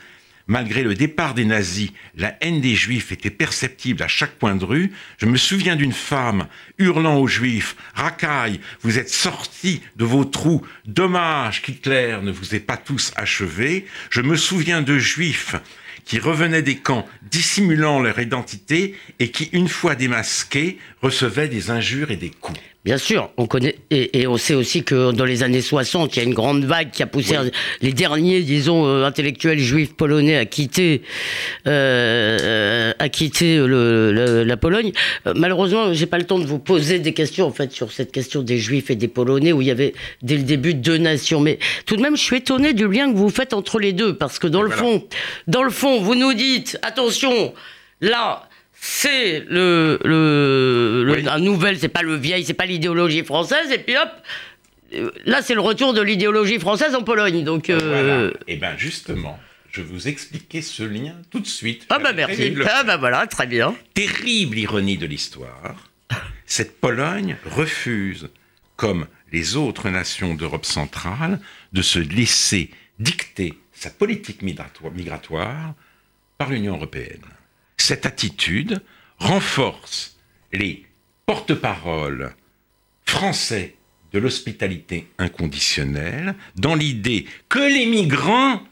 Malgré 0.49 0.81
le 0.81 0.95
départ 0.95 1.35
des 1.35 1.45
nazis, 1.45 1.91
la 2.15 2.35
haine 2.41 2.59
des 2.59 2.73
juifs 2.73 3.11
était 3.11 3.29
perceptible 3.29 4.01
à 4.01 4.07
chaque 4.07 4.33
point 4.33 4.55
de 4.55 4.65
rue. 4.65 4.91
Je 5.19 5.27
me 5.27 5.37
souviens 5.37 5.75
d'une 5.75 5.93
femme 5.93 6.47
hurlant 6.79 7.17
aux 7.19 7.27
juifs, 7.27 7.75
Racaille, 7.93 8.59
vous 8.81 8.97
êtes 8.97 9.11
sortis 9.11 9.83
de 9.95 10.05
vos 10.05 10.25
trous, 10.25 10.65
dommage 10.87 11.61
qu'Hitler 11.61 12.17
ne 12.23 12.31
vous 12.31 12.55
ait 12.55 12.59
pas 12.59 12.77
tous 12.77 13.13
achevés. 13.15 13.85
Je 14.09 14.21
me 14.21 14.35
souviens 14.35 14.81
de 14.81 14.97
juifs 14.97 15.55
qui 16.03 16.17
revenaient 16.17 16.63
des 16.63 16.77
camps 16.77 17.07
dissimulant 17.29 17.99
leur 17.99 18.17
identité 18.17 18.95
et 19.19 19.29
qui, 19.29 19.51
une 19.53 19.69
fois 19.69 19.93
démasqués, 19.93 20.79
recevaient 21.03 21.47
des 21.47 21.69
injures 21.69 22.09
et 22.09 22.17
des 22.17 22.31
coups. 22.31 22.59
Bien 22.85 22.97
sûr, 22.97 23.29
on 23.35 23.45
connaît 23.45 23.75
et, 23.91 24.25
on 24.25 24.37
sait 24.37 24.53
aussi 24.53 24.85
que 24.85 25.11
dans 25.11 25.25
les 25.25 25.43
années 25.43 25.61
60, 25.61 26.15
il 26.15 26.19
y 26.19 26.21
a 26.21 26.25
une 26.25 26.33
grande 26.33 26.63
vague 26.63 26.91
qui 26.91 27.03
a 27.03 27.07
poussé 27.07 27.35
les 27.81 27.91
derniers, 27.91 28.39
disons, 28.39 28.85
euh, 28.85 29.03
intellectuels 29.03 29.59
juifs 29.59 29.97
polonais 29.97 30.37
à 30.37 30.45
quitter, 30.45 31.01
euh, 31.67 32.93
à 32.97 33.09
quitter 33.09 33.57
le, 33.57 34.43
la 34.45 34.57
Pologne. 34.57 34.93
Euh, 35.27 35.33
malheureusement, 35.35 35.93
j'ai 35.93 36.05
pas 36.05 36.17
le 36.17 36.23
temps 36.23 36.39
de 36.39 36.45
vous 36.45 36.57
poser 36.57 36.99
des 36.99 37.13
questions 37.13 37.47
en 37.47 37.51
fait 37.51 37.73
sur 37.73 37.91
cette 37.91 38.13
question 38.13 38.43
des 38.43 38.57
juifs 38.57 38.89
et 38.89 38.95
des 38.95 39.09
polonais 39.09 39.51
où 39.51 39.61
il 39.61 39.67
y 39.67 39.71
avait 39.71 39.93
dès 40.21 40.37
le 40.37 40.43
début 40.43 40.73
deux 40.73 40.97
nations. 40.97 41.41
Mais 41.41 41.59
tout 41.85 41.97
de 41.97 42.01
même, 42.01 42.15
je 42.15 42.23
suis 42.23 42.37
étonné 42.37 42.71
du 42.71 42.87
lien 42.87 43.11
que 43.11 43.17
vous 43.17 43.29
faites 43.29 43.53
entre 43.53 43.79
les 43.79 43.91
deux 43.91 44.15
parce 44.15 44.39
que 44.39 44.47
dans 44.47 44.61
le 44.61 44.69
fond, 44.71 45.05
dans 45.47 45.63
le 45.63 45.69
fond, 45.69 45.99
vous 45.99 46.15
nous 46.15 46.33
dites 46.33 46.79
attention, 46.81 47.53
là 47.99 48.48
c'est 48.81 49.41
le, 49.47 49.99
le, 50.03 51.21
la 51.23 51.39
nouvelle, 51.39 51.77
c'est 51.77 51.89
pas 51.89 52.01
le 52.01 52.15
vieil, 52.15 52.45
c'est 52.45 52.53
pas 52.53 52.65
l'idéologie 52.65 53.23
française, 53.23 53.71
et 53.71 53.79
puis 53.79 53.95
hop, 53.97 54.09
là 55.25 55.41
c'est 55.41 55.53
le 55.53 55.61
retour 55.61 55.93
de 55.93 56.01
l'idéologie 56.01 56.59
française 56.59 56.95
en 56.95 57.03
Pologne. 57.03 57.43
Donc, 57.43 57.69
euh... 57.69 58.31
Et 58.47 58.53
eh 58.53 58.55
bien 58.57 58.77
justement, 58.77 59.37
je 59.71 59.81
vais 59.81 59.87
vous 59.87 60.07
expliquer 60.07 60.61
ce 60.61 60.83
lien 60.83 61.15
tout 61.29 61.39
de 61.41 61.47
suite. 61.47 61.85
Ah 61.89 61.99
bah 61.99 62.13
merci. 62.13 62.55
Ah 62.65 62.83
bah 62.83 62.97
voilà, 62.97 63.27
très 63.27 63.47
bien. 63.47 63.75
Terrible 63.93 64.57
ironie 64.57 64.97
de 64.97 65.05
l'histoire. 65.05 65.89
Cette 66.45 66.79
Pologne 66.79 67.35
refuse, 67.45 68.29
comme 68.75 69.07
les 69.31 69.55
autres 69.55 69.89
nations 69.89 70.33
d'Europe 70.33 70.65
centrale, 70.65 71.39
de 71.73 71.81
se 71.81 71.99
laisser 71.99 72.71
dicter 72.97 73.53
sa 73.73 73.89
politique 73.89 74.41
migratoire 74.41 75.73
par 76.37 76.49
l'Union 76.49 76.75
européenne 76.75 77.21
cette 77.81 78.05
attitude 78.05 78.81
renforce 79.17 80.17
les 80.53 80.85
porte-paroles 81.25 82.33
français 83.05 83.75
de 84.13 84.19
l'hospitalité 84.19 85.07
inconditionnelle 85.17 86.35
dans 86.55 86.75
l'idée 86.75 87.25
que 87.47 87.59
les 87.59 87.85
migrants 87.85 88.63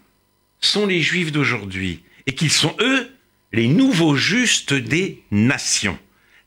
sont 0.60 0.86
les 0.86 1.02
juifs 1.02 1.32
d'aujourd'hui 1.32 2.04
et 2.26 2.34
qu'ils 2.34 2.52
sont 2.52 2.76
eux 2.80 3.12
les 3.54 3.68
nouveaux 3.68 4.16
justes 4.16 4.74
des 4.74 5.24
nations. 5.32 5.98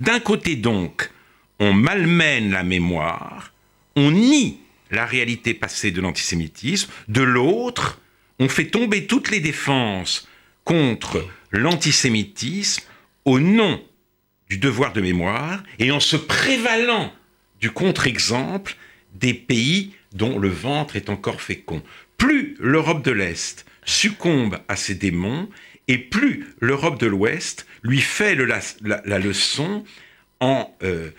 D'un 0.00 0.20
côté 0.20 0.56
donc, 0.56 1.10
on 1.58 1.72
malmène 1.72 2.50
la 2.50 2.62
mémoire, 2.62 3.52
on 3.96 4.10
nie 4.10 4.60
la 4.90 5.06
réalité 5.06 5.54
passée 5.54 5.92
de 5.92 6.00
l'antisémitisme, 6.00 6.90
de 7.08 7.22
l'autre, 7.22 8.00
on 8.38 8.48
fait 8.48 8.66
tomber 8.66 9.06
toutes 9.06 9.30
les 9.30 9.40
défenses 9.40 10.28
contre 10.64 11.26
l'antisémitisme 11.50 12.84
au 13.24 13.40
nom 13.40 13.82
du 14.48 14.58
devoir 14.58 14.92
de 14.92 15.00
mémoire 15.00 15.62
et 15.78 15.90
en 15.90 16.00
se 16.00 16.16
prévalant 16.16 17.12
du 17.60 17.70
contre-exemple 17.70 18.76
des 19.14 19.34
pays 19.34 19.94
dont 20.12 20.38
le 20.38 20.48
ventre 20.48 20.96
est 20.96 21.08
encore 21.08 21.40
fécond. 21.40 21.82
Plus 22.18 22.56
l'Europe 22.58 23.04
de 23.04 23.12
l'Est 23.12 23.66
succombe 23.84 24.58
à 24.68 24.76
ses 24.76 24.94
démons, 24.94 25.48
et 25.88 25.98
plus 25.98 26.46
l'Europe 26.60 27.00
de 27.00 27.06
l'Ouest 27.06 27.66
lui 27.82 28.00
fait 28.00 28.36
la, 28.36 29.18
leçon 29.18 29.84
en 30.38 30.72
euh, 30.82 31.10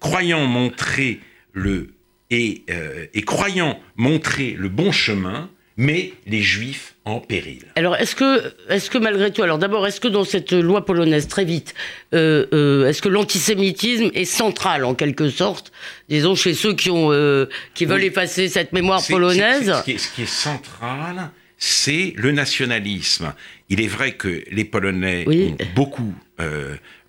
croyant 0.00 0.46
montrer 0.46 1.20
le 1.52 1.94
euh, 2.32 3.06
et 3.12 3.22
croyant 3.22 3.78
montrer 3.96 4.52
le 4.58 4.68
bon 4.68 4.90
chemin, 4.90 5.50
mais 5.76 6.12
les 6.26 6.42
juifs 6.42 6.94
en 7.04 7.18
péril. 7.18 7.64
Alors, 7.76 7.96
est-ce 7.96 8.14
que, 8.14 8.54
est 8.68 8.88
que 8.88 8.98
malgré 8.98 9.32
tout, 9.32 9.42
alors 9.42 9.58
d'abord, 9.58 9.86
est-ce 9.86 10.00
que 10.00 10.08
dans 10.08 10.24
cette 10.24 10.52
loi 10.52 10.84
polonaise, 10.84 11.26
très 11.26 11.44
vite, 11.44 11.74
euh, 12.14 12.46
euh, 12.52 12.88
est-ce 12.88 13.02
que 13.02 13.08
l'antisémitisme 13.08 14.10
est 14.14 14.24
central 14.24 14.84
en 14.84 14.94
quelque 14.94 15.28
sorte, 15.28 15.72
disons, 16.08 16.34
chez 16.34 16.54
ceux 16.54 16.74
qui, 16.74 16.90
ont, 16.90 17.12
euh, 17.12 17.46
qui 17.74 17.86
veulent 17.86 18.04
effacer 18.04 18.48
cette 18.48 18.72
mémoire 18.72 19.02
polonaise 19.04 19.72
ce, 19.84 20.14
qui 20.14 20.22
est, 20.22 20.26
central, 20.26 21.30
c'est 21.58 22.12
le 22.16 22.30
nationalisme. 22.30 23.34
Il 23.68 23.80
est 23.80 23.88
vrai 23.88 24.12
que 24.12 24.44
les 24.50 24.64
Polonais 24.64 25.24
ont 25.26 25.56
beaucoup 25.74 26.14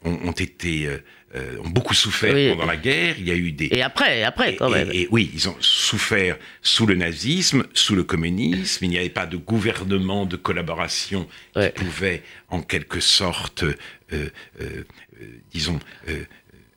ont, 0.05 0.32
été 0.32 0.89
euh, 1.35 1.57
ont 1.63 1.69
beaucoup 1.69 1.95
souffert 1.95 2.33
pendant 2.51 2.67
la 2.67 2.77
guerre. 2.77 3.15
Il 3.17 3.27
y 3.27 3.31
a 3.31 3.35
eu 3.35 3.51
des 3.51 3.69
et 3.71 3.81
après, 3.81 4.21
après 4.23 4.55
quand 4.55 4.69
même. 4.69 4.89
Et, 4.91 5.07
oui, 5.09 5.31
ils 5.33 5.49
ont 5.49 5.55
souffert 5.59 6.37
sous 6.61 6.85
le 6.85 6.93
nazisme, 6.93 7.63
sous 7.73 7.95
le 7.95 8.03
communisme. 8.03 8.85
Il 8.85 8.91
n'y 8.91 8.99
avait 8.99 9.09
pas 9.09 9.25
de 9.25 9.37
gouvernement 9.37 10.27
de 10.27 10.35
collaboration 10.35 11.27
qui 11.55 11.69
pouvait, 11.69 12.21
en 12.49 12.61
quelque 12.61 12.99
sorte, 12.99 13.63
euh, 13.63 13.73
euh, 14.61 14.83
disons, 15.51 15.79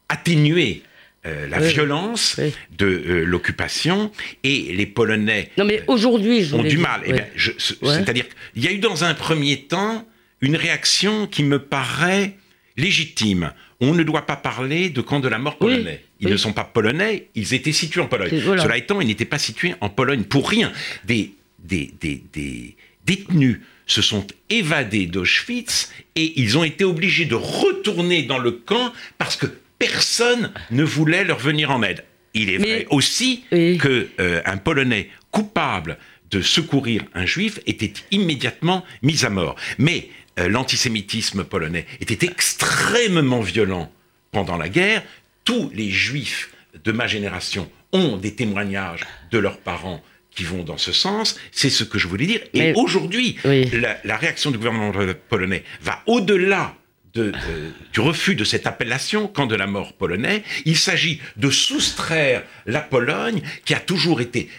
atténuer 0.09 0.83
la 1.25 1.59
violence 1.59 2.41
de 2.79 2.87
l'occupation 3.27 4.11
et 4.43 4.73
les 4.73 4.87
Polonais 4.87 5.51
non, 5.59 5.65
mais 5.65 5.83
aujourd'hui, 5.87 6.55
ont 6.55 6.63
du 6.63 6.79
mal. 6.79 7.03
Eh 7.05 7.15
c'est-à-dire 7.39 8.25
qu'il 8.55 8.65
y 8.65 8.69
a 8.69 8.73
eu 8.73 8.79
dans 8.79 9.05
un 9.05 9.13
premier 9.13 9.63
temps 9.63 10.07
une 10.41 10.57
réaction 10.57 11.27
qui 11.27 11.43
me 11.43 11.59
paraît 11.59 12.37
légitime. 12.77 13.53
On 13.81 13.95
ne 13.95 14.03
doit 14.03 14.27
pas 14.27 14.37
parler 14.37 14.89
de 14.89 15.01
camp 15.01 15.21
de 15.21 15.29
la 15.29 15.39
mort 15.39 15.59
polonais. 15.59 16.03
Ils 16.21 16.31
ne 16.31 16.37
sont 16.37 16.53
pas 16.53 16.65
polonais, 16.65 17.29
ils 17.35 17.53
étaient 17.55 17.73
situés 17.73 18.01
en 18.01 18.07
Pologne. 18.07 18.31
Cela 18.31 18.77
étant, 18.77 19.01
ils 19.01 19.07
n'étaient 19.07 19.25
pas 19.25 19.39
situés 19.39 19.75
en 19.81 19.91
Pologne 19.91 20.25
pour 20.25 20.49
rien. 20.49 20.73
Des, 21.05 21.33
des, 21.59 21.93
des, 22.01 22.77
détenus 23.05 23.61
se 23.87 24.03
sont 24.03 24.27
évadés 24.51 25.07
d'Auschwitz 25.07 25.93
et 26.17 26.41
ils 26.41 26.59
ont 26.59 26.65
été 26.65 26.85
obligés 26.85 27.27
de 27.27 27.35
retourner 27.35 28.23
dans 28.23 28.39
le 28.39 28.51
camp 28.51 28.93
parce 29.19 29.37
que 29.37 29.47
personne 29.79 30.53
ne 30.71 30.83
voulait 30.83 31.25
leur 31.25 31.39
venir 31.39 31.71
en 31.71 31.83
aide. 31.83 32.05
Il 32.35 32.51
est 32.51 32.59
vrai 32.59 32.87
aussi 32.91 33.45
qu'un 33.51 33.77
que 33.79 34.09
euh, 34.21 34.43
un 34.45 34.57
Polonais 34.57 35.09
coupable 35.31 35.99
de 36.31 36.41
secourir 36.41 37.03
un 37.15 37.25
juif 37.25 37.61
était 37.67 37.93
immédiatement 38.11 38.85
mis 39.03 39.25
à 39.25 39.31
mort. 39.31 39.57
Mais 39.79 40.09
l'antisémitisme 40.37 41.45
polonais 41.45 41.87
était 42.01 42.27
extrêmement 42.27 43.41
violent 43.41 43.91
pendant 44.33 44.57
la 44.57 44.69
guerre. 44.69 45.03
Tous 45.45 45.71
les 45.75 45.91
juifs 45.91 46.53
de 46.85 46.93
ma 46.93 47.07
génération 47.07 47.71
ont 47.93 48.17
des 48.17 48.35
témoignages 48.35 49.07
de 49.31 49.39
leurs 49.39 49.59
parents 49.59 50.03
qui 50.31 50.45
vont 50.45 50.63
dans 50.63 50.77
ce 50.77 50.93
sens. 50.93 51.39
C'est 51.51 51.71
ce 51.71 51.83
que 51.83 51.99
je 51.99 52.07
voulais 52.07 52.27
dire. 52.27 52.41
Et 52.53 52.75
aujourd'hui, 52.75 53.37
la, 53.45 54.17
réaction 54.17 54.51
du 54.51 54.59
gouvernement 54.59 54.93
polonais 55.29 55.65
va 55.81 56.03
au-delà 56.07 56.75
du 57.15 58.01
refus 58.01 58.35
de 58.35 58.45
cette 58.45 58.67
appellation 58.67 59.27
camp 59.27 59.47
de 59.47 59.57
la 59.57 59.67
mort 59.67 59.95
polonais. 59.95 60.43
Il 60.67 60.77
s'agit 60.77 61.21
de 61.37 61.51
soustraire 61.51 62.43
la 62.67 62.81
Pologne, 62.81 63.41
qui 63.65 63.75
a 63.75 63.81
toujours 63.81 64.21
été 64.21 64.51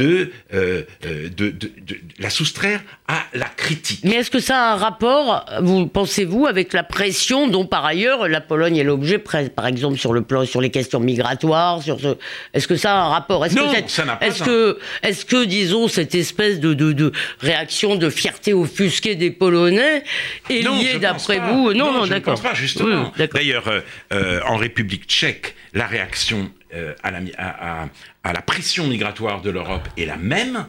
euh, 0.00 0.30
euh, 0.54 0.84
de, 1.04 1.50
de, 1.50 1.70
la 2.18 2.30
soustraire 2.30 2.80
à 3.08 3.24
la 3.34 3.44
critique. 3.44 4.00
Mais 4.04 4.14
est-ce 4.14 4.30
que 4.30 4.40
ça 4.40 4.56
a 4.56 4.72
un 4.72 4.76
rapport, 4.76 5.44
vous 5.60 5.86
pensez-vous, 5.86 6.46
avec 6.46 6.72
la 6.72 6.82
pression 6.82 7.46
dont 7.46 7.66
par 7.66 7.84
ailleurs 7.84 8.26
la 8.26 8.40
Pologne 8.40 8.78
est 8.78 8.84
l'objet, 8.84 9.18
par 9.18 9.66
exemple 9.66 9.98
sur 9.98 10.14
le 10.14 10.22
plan, 10.22 10.46
sur 10.46 10.62
les 10.62 10.70
questions 10.70 10.98
migratoires, 10.98 11.82
sur 11.82 12.00
ce... 12.00 12.16
est-ce 12.54 12.66
que 12.66 12.76
ça 12.76 12.94
a 12.94 13.04
un 13.04 13.08
rapport? 13.08 13.44
Est-ce 13.44 13.54
Non, 13.54 13.70
que 13.70 13.90
ça 13.90 14.06
n'a 14.06 14.16
pas. 14.16 14.26
Est-ce 14.26 14.42
que, 14.42 14.78
est-ce 15.02 15.26
que, 15.26 15.44
disons, 15.44 15.88
cette 15.88 16.14
espèce 16.14 16.58
de, 16.58 16.72
de, 16.72 17.12
réaction 17.40 17.96
de 17.96 18.08
fierté 18.08 18.54
offusquée 18.54 19.14
des 19.14 19.30
Polonais 19.30 20.04
est 20.48 20.62
liée, 20.62 20.98
d'après 21.00 21.38
vous? 21.38 21.74
Non, 21.74 21.92
non, 21.92 22.06
d'accord. 22.06 22.08
Je 22.08 22.14
ne 22.14 22.20
pense 22.20 22.40
pas 22.40 22.54
justement. 22.54 23.12
D'ailleurs, 23.34 23.70
euh, 24.12 24.40
en 24.46 24.56
République 24.56 25.04
tchèque, 25.04 25.54
la 25.74 25.86
réaction 25.86 26.50
à 27.02 27.10
la, 27.10 27.20
à, 27.38 27.88
à, 28.24 28.32
la 28.32 28.42
pression 28.42 28.86
migratoire 28.86 29.42
de 29.42 29.50
l'Europe 29.50 29.88
est 29.96 30.06
la 30.06 30.16
même. 30.16 30.66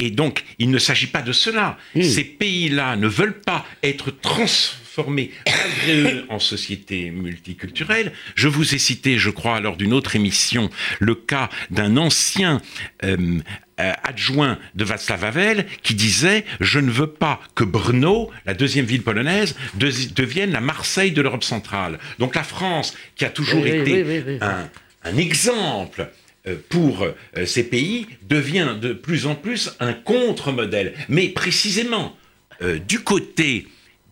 Et 0.00 0.10
donc, 0.10 0.44
il 0.60 0.70
ne 0.70 0.78
s'agit 0.78 1.08
pas 1.08 1.22
de 1.22 1.32
cela. 1.32 1.76
Hmm. 1.96 2.02
Ces 2.02 2.22
pays-là 2.24 2.94
ne 2.96 3.08
veulent 3.08 3.40
pas 3.40 3.66
être 3.82 4.10
transformés 4.12 5.32
malgré 5.46 6.14
eux 6.18 6.24
en 6.28 6.38
société 6.38 7.10
multiculturelle. 7.10 8.12
Je 8.36 8.46
vous 8.48 8.74
ai 8.74 8.78
cité, 8.78 9.18
je 9.18 9.30
crois, 9.30 9.58
lors 9.60 9.76
d'une 9.76 9.92
autre 9.92 10.14
émission, 10.14 10.70
le 11.00 11.14
cas 11.16 11.48
d'un 11.70 11.96
ancien 11.96 12.60
euh, 13.04 13.38
euh, 13.80 13.92
adjoint 14.04 14.58
de 14.76 14.84
Václav 14.84 15.24
Havel 15.24 15.66
qui 15.82 15.94
disait 15.94 16.44
Je 16.60 16.78
ne 16.78 16.90
veux 16.92 17.08
pas 17.08 17.40
que 17.56 17.64
Brno, 17.64 18.30
la 18.46 18.54
deuxième 18.54 18.86
ville 18.86 19.02
polonaise, 19.02 19.56
de- 19.74 19.90
devienne 20.14 20.52
la 20.52 20.60
Marseille 20.60 21.10
de 21.10 21.22
l'Europe 21.22 21.44
centrale. 21.44 21.98
Donc 22.20 22.34
la 22.36 22.44
France, 22.44 22.96
qui 23.16 23.24
a 23.24 23.30
toujours 23.30 23.62
Oui, 23.62 23.70
été 23.70 24.02
oui, 24.04 24.18
oui, 24.18 24.22
oui. 24.26 24.38
un, 24.40 24.68
un 25.08 25.16
exemple 25.16 26.10
euh, 26.46 26.56
pour 26.68 27.02
euh, 27.02 27.46
ces 27.46 27.64
pays, 27.64 28.06
devient 28.22 28.76
de 28.80 28.92
plus 28.92 29.26
en 29.26 29.34
plus 29.34 29.70
un 29.80 29.92
contre-modèle. 29.92 30.94
Mais 31.08 31.28
précisément, 31.28 32.16
euh, 32.62 32.78
du 32.78 33.00
côté 33.00 33.66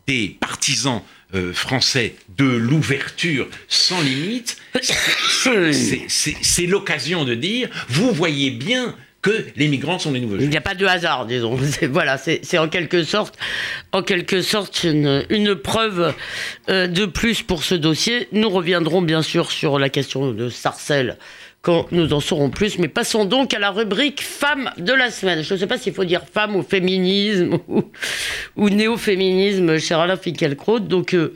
des 0.07 0.37
partisans 0.41 1.03
euh, 1.35 1.53
français 1.53 2.15
de 2.37 2.45
l'ouverture 2.45 3.49
sans 3.69 4.01
limite, 4.01 4.59
c'est 5.73 6.67
l'occasion 6.67 7.25
de 7.25 7.35
dire, 7.35 7.69
vous 7.89 8.13
voyez 8.13 8.51
bien 8.51 8.95
que 9.27 9.45
les 9.57 9.69
migrants 9.69 9.99
sont 9.99 10.13
les 10.13 10.21
nouveaux 10.21 10.37
Il 10.39 10.49
n'y 10.49 10.57
a 10.57 10.61
pas 10.61 10.75
de 10.75 10.87
hasard, 10.87 11.27
disons. 11.27 11.59
C'est- 11.63 11.87
Voilà, 11.87 12.17
c'est 12.19 12.59
en 12.59 12.69
quelque 12.69 13.03
sorte, 13.03 13.37
en 13.93 14.03
quelque 14.03 14.41
sorte 14.43 14.85
une, 14.85 15.25
une 15.31 15.55
preuve 15.57 16.15
euh, 16.69 16.87
de 16.87 17.07
plus 17.07 17.43
pour 17.43 17.65
ce 17.65 17.75
dossier. 17.75 18.29
Nous 18.33 18.49
reviendrons 18.49 19.03
bien 19.03 19.23
sûr 19.23 19.51
sur 19.51 19.79
la 19.79 19.89
question 19.89 20.33
de 20.33 20.49
Sarcelles 20.49 21.19
quand 21.63 21.91
nous 21.91 22.13
en 22.13 22.21
saurons 22.21 22.49
plus. 22.51 22.79
Mais 22.79 22.87
passons 22.87 23.25
donc 23.25 23.53
à 23.53 23.59
la 23.59 23.71
rubrique 23.71 24.23
Femmes 24.23 24.71
de 24.79 24.93
la 24.93 25.11
semaine. 25.11 25.43
Je 25.43 25.55
ne 25.55 25.59
sais 25.59 25.67
pas 25.67 25.79
s'il 25.79 25.93
faut 25.95 26.05
dire 26.05 26.23
femme 26.33 26.55
ou 26.55 26.63
féminisme 26.63 27.59
ou, 27.69 27.83
ou 28.57 28.71
néo-féminisme, 28.71 29.79
cher 29.79 29.99
Alain 29.99 30.17
Finkielkraut. 30.17 30.79
Donc, 30.79 31.13
euh, 31.15 31.35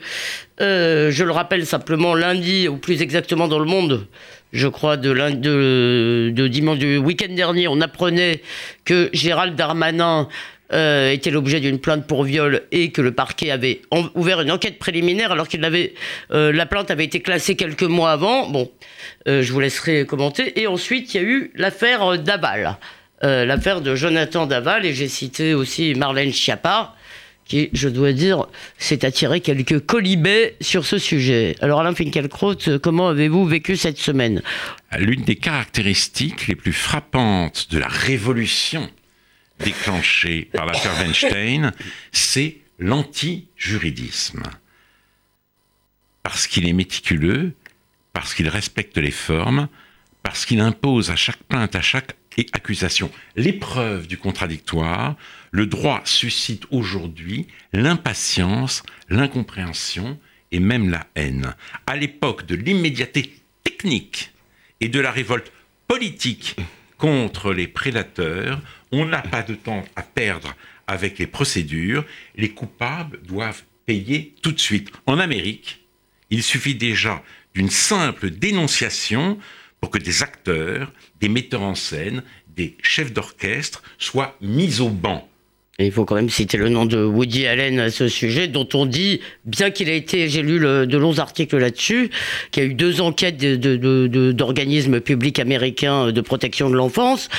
euh, 0.61 1.11
je 1.11 1.23
le 1.25 1.31
rappelle 1.31 1.65
simplement, 1.65 2.15
lundi, 2.15 2.67
ou 2.69 2.77
plus 2.77 3.01
exactement 3.01 3.47
dans 3.49 3.59
le 3.59 3.65
monde, 3.65 4.07
je 4.51 4.67
crois, 4.67 4.97
de, 4.97 5.13
de, 5.13 6.47
dimanche, 6.47 6.79
du 6.79 6.97
week-end 6.97 7.33
dernier, 7.33 7.67
on 7.67 7.79
apprenait 7.81 8.41
que 8.85 9.09
Gérald 9.13 9.55
Darmanin 9.55 10.27
euh, 10.73 11.11
était 11.11 11.31
l'objet 11.31 11.59
d'une 11.59 11.79
plainte 11.79 12.07
pour 12.07 12.23
viol 12.23 12.61
et 12.71 12.91
que 12.91 13.01
le 13.01 13.11
parquet 13.11 13.51
avait 13.51 13.81
ouvert 14.15 14.39
une 14.39 14.51
enquête 14.51 14.79
préliminaire 14.79 15.33
alors 15.33 15.49
qu'il 15.49 15.65
avait 15.65 15.93
euh, 16.31 16.53
la 16.53 16.65
plainte 16.65 16.91
avait 16.91 17.03
été 17.03 17.19
classée 17.19 17.55
quelques 17.55 17.83
mois 17.83 18.11
avant. 18.11 18.47
Bon, 18.47 18.71
euh, 19.27 19.41
je 19.41 19.51
vous 19.51 19.59
laisserai 19.59 20.05
commenter. 20.05 20.61
Et 20.61 20.67
ensuite, 20.67 21.13
il 21.13 21.21
y 21.21 21.25
a 21.25 21.27
eu 21.27 21.51
l'affaire 21.55 22.17
Daval, 22.19 22.77
l'affaire 23.21 23.81
de 23.81 23.95
Jonathan 23.95 24.47
Daval 24.47 24.85
et 24.85 24.93
j'ai 24.93 25.07
cité 25.07 25.53
aussi 25.53 25.93
Marlène 25.93 26.31
Schiappa 26.31 26.95
qui, 27.51 27.69
je 27.73 27.89
dois 27.89 28.13
dire, 28.13 28.45
s'est 28.77 29.03
attiré 29.03 29.41
quelques 29.41 29.85
colibets 29.85 30.55
sur 30.61 30.85
ce 30.85 30.97
sujet. 30.97 31.57
Alors 31.59 31.81
Alain 31.81 31.93
Finkielkraut, 31.93 32.55
comment 32.81 33.09
avez-vous 33.09 33.45
vécu 33.45 33.75
cette 33.75 33.97
semaine? 33.97 34.41
L'une 34.97 35.23
des 35.23 35.35
caractéristiques 35.35 36.47
les 36.47 36.55
plus 36.55 36.71
frappantes 36.71 37.67
de 37.69 37.77
la 37.77 37.89
révolution 37.89 38.89
déclenchée 39.59 40.49
par 40.53 40.65
l'affaire 40.65 40.93
Weinstein, 40.99 41.73
c'est 42.13 42.59
l'anti-juridisme. 42.79 44.43
Parce 46.23 46.47
qu'il 46.47 46.65
est 46.69 46.73
méticuleux, 46.73 47.51
parce 48.13 48.33
qu'il 48.33 48.47
respecte 48.47 48.97
les 48.97 49.11
formes, 49.11 49.67
parce 50.23 50.45
qu'il 50.45 50.61
impose 50.61 51.11
à 51.11 51.17
chaque 51.17 51.43
plainte, 51.43 51.75
à 51.75 51.81
chaque 51.81 52.15
accusation, 52.53 53.11
l'épreuve 53.35 54.07
du 54.07 54.17
contradictoire, 54.17 55.17
le 55.51 55.67
droit 55.67 56.01
suscite 56.05 56.63
aujourd'hui 56.71 57.47
l'impatience, 57.73 58.83
l'incompréhension 59.09 60.17
et 60.51 60.59
même 60.59 60.89
la 60.89 61.07
haine. 61.15 61.53
À 61.85 61.95
l'époque 61.95 62.45
de 62.45 62.55
l'immédiateté 62.55 63.33
technique 63.63 64.31
et 64.79 64.87
de 64.87 64.99
la 64.99 65.11
révolte 65.11 65.51
politique 65.87 66.55
contre 66.97 67.53
les 67.53 67.67
prédateurs, 67.67 68.61
on 68.91 69.05
n'a 69.05 69.21
pas 69.21 69.43
de 69.43 69.55
temps 69.55 69.85
à 69.95 70.03
perdre 70.03 70.55
avec 70.87 71.19
les 71.19 71.27
procédures. 71.27 72.05
Les 72.35 72.49
coupables 72.49 73.21
doivent 73.23 73.63
payer 73.85 74.35
tout 74.41 74.51
de 74.51 74.59
suite. 74.59 74.91
En 75.05 75.19
Amérique, 75.19 75.85
il 76.29 76.43
suffit 76.43 76.75
déjà 76.75 77.23
d'une 77.53 77.69
simple 77.69 78.29
dénonciation 78.29 79.37
pour 79.81 79.89
que 79.89 79.97
des 79.97 80.23
acteurs, 80.23 80.93
des 81.19 81.27
metteurs 81.27 81.63
en 81.63 81.75
scène, 81.75 82.23
des 82.47 82.77
chefs 82.83 83.11
d'orchestre 83.11 83.81
soient 83.97 84.37
mis 84.41 84.79
au 84.79 84.89
banc. 84.89 85.27
Et 85.81 85.85
il 85.87 85.91
faut 85.91 86.05
quand 86.05 86.13
même 86.13 86.29
citer 86.29 86.57
le 86.57 86.69
nom 86.69 86.85
de 86.85 87.03
Woody 87.03 87.47
Allen 87.47 87.79
à 87.79 87.89
ce 87.89 88.07
sujet, 88.07 88.47
dont 88.47 88.67
on 88.75 88.85
dit, 88.85 89.19
bien 89.45 89.71
qu'il 89.71 89.89
ait 89.89 89.97
été, 89.97 90.29
j'ai 90.29 90.43
lu 90.43 90.59
le- 90.59 90.85
de 90.85 90.95
longs 90.95 91.17
articles 91.17 91.57
là-dessus, 91.57 92.11
qu'il 92.51 92.61
y 92.63 92.65
a 92.67 92.69
eu 92.69 92.75
deux 92.75 93.01
enquêtes 93.01 93.37
de- 93.37 93.55
de- 93.55 93.77
de- 93.77 94.05
de- 94.05 94.31
d'organismes 94.31 94.99
publics 95.01 95.39
américains 95.39 96.11
de 96.11 96.21
protection 96.21 96.69
de 96.69 96.75
l'enfance, 96.75 97.29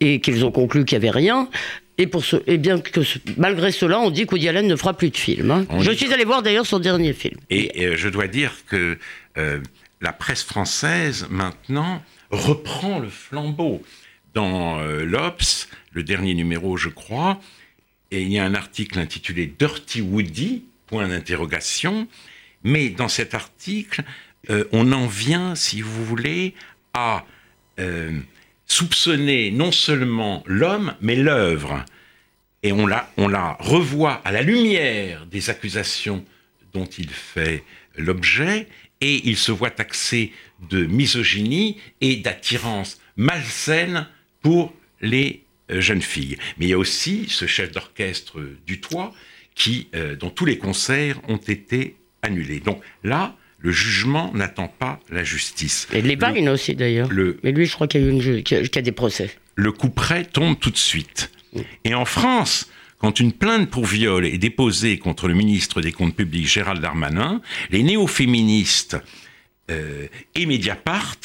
et 0.00 0.20
qu'ils 0.20 0.44
ont 0.44 0.50
conclu 0.50 0.84
qu'il 0.84 0.98
n'y 0.98 1.06
avait 1.06 1.16
rien. 1.16 1.48
Et, 1.96 2.08
pour 2.08 2.24
ce, 2.24 2.36
et 2.48 2.58
bien 2.58 2.80
que 2.80 3.02
ce- 3.04 3.18
malgré 3.36 3.70
cela, 3.70 4.00
on 4.00 4.10
dit 4.10 4.26
que 4.26 4.32
Woody 4.32 4.48
Allen 4.48 4.66
ne 4.66 4.74
fera 4.76 4.94
plus 4.96 5.10
de 5.10 5.16
films. 5.16 5.50
hein. 5.52 5.66
Je 5.80 5.92
suis 5.92 6.12
allé 6.12 6.24
voir 6.24 6.42
d'ailleurs 6.42 6.66
son 6.66 6.80
dernier 6.80 7.12
film. 7.12 7.36
Et 7.50 7.86
euh, 7.86 7.94
je 7.96 8.08
dois 8.08 8.26
dire 8.26 8.52
que 8.68 8.98
euh, 9.36 9.58
la 10.00 10.12
presse 10.12 10.42
française, 10.42 11.26
maintenant, 11.30 12.02
reprend 12.30 12.98
le 12.98 13.08
flambeau. 13.08 13.80
Dans 14.34 14.78
euh, 14.80 15.04
l'Obs, 15.04 15.68
le 15.92 16.02
dernier 16.02 16.34
numéro, 16.34 16.76
je 16.76 16.88
crois, 16.88 17.40
et 18.10 18.22
il 18.22 18.32
y 18.32 18.38
a 18.38 18.44
un 18.44 18.54
article 18.54 18.98
intitulé 18.98 19.46
Dirty 19.46 20.00
Woody, 20.00 20.64
point 20.86 21.08
d'interrogation, 21.08 22.08
mais 22.62 22.88
dans 22.88 23.08
cet 23.08 23.34
article, 23.34 24.02
euh, 24.50 24.64
on 24.72 24.92
en 24.92 25.06
vient, 25.06 25.54
si 25.54 25.80
vous 25.80 26.04
voulez, 26.04 26.54
à 26.94 27.24
euh, 27.78 28.18
soupçonner 28.66 29.50
non 29.50 29.72
seulement 29.72 30.42
l'homme, 30.46 30.94
mais 31.00 31.16
l'œuvre. 31.16 31.84
Et 32.62 32.72
on 32.72 32.86
la, 32.86 33.10
on 33.16 33.28
la 33.28 33.56
revoit 33.60 34.14
à 34.24 34.32
la 34.32 34.42
lumière 34.42 35.26
des 35.26 35.50
accusations 35.50 36.24
dont 36.72 36.86
il 36.86 37.10
fait 37.10 37.62
l'objet, 37.96 38.68
et 39.00 39.28
il 39.28 39.36
se 39.36 39.52
voit 39.52 39.70
taxé 39.70 40.32
de 40.70 40.84
misogynie 40.86 41.78
et 42.00 42.16
d'attirance 42.16 43.00
malsaine 43.16 44.08
pour 44.48 44.72
les 45.02 45.42
euh, 45.70 45.82
jeunes 45.82 46.00
filles. 46.00 46.38
Mais 46.56 46.64
il 46.64 46.68
y 46.70 46.72
a 46.72 46.78
aussi 46.78 47.26
ce 47.28 47.44
chef 47.46 47.70
d'orchestre 47.70 48.40
du 48.66 48.80
toit 48.80 49.12
qui, 49.54 49.88
euh, 49.94 50.16
dont 50.16 50.30
tous 50.30 50.46
les 50.46 50.56
concerts 50.56 51.20
ont 51.28 51.36
été 51.36 51.96
annulés. 52.22 52.60
Donc 52.60 52.80
là, 53.04 53.36
le 53.58 53.72
jugement 53.72 54.32
n'attend 54.32 54.68
pas 54.68 55.00
la 55.10 55.22
justice. 55.22 55.86
Et 55.92 56.00
Levine 56.00 56.46
Le- 56.46 56.52
aussi 56.52 56.74
d'ailleurs. 56.74 57.10
le- 57.10 57.38
Mais 57.42 57.52
lui, 57.52 57.66
je 57.66 57.74
crois 57.74 57.86
qu'il 57.88 58.00
y 58.00 58.06
a, 58.06 58.08
une 58.08 58.22
y 58.22 58.82
des 58.82 58.92
procès. 58.92 59.28
le 59.54 59.70
coup 59.70 59.90
près 59.90 60.24
tombe 60.24 60.58
tout 60.58 60.70
de 60.70 60.78
suite. 60.78 61.30
Et 61.84 61.92
en 61.94 62.06
France, 62.06 62.70
quand 62.96 63.20
une 63.20 63.32
plainte 63.34 63.68
pour 63.68 63.84
viol 63.84 64.24
est 64.24 64.38
déposée 64.38 64.98
contre 64.98 65.28
le 65.28 65.34
ministre 65.34 65.82
des 65.82 65.92
Comptes 65.92 66.16
publics 66.16 66.46
Gérald 66.46 66.80
Darmanin, 66.80 67.42
les 67.70 67.82
néo-féministes 67.82 68.96
euh, 69.70 70.06
et 70.34 70.46
Mediapart, 70.46 71.16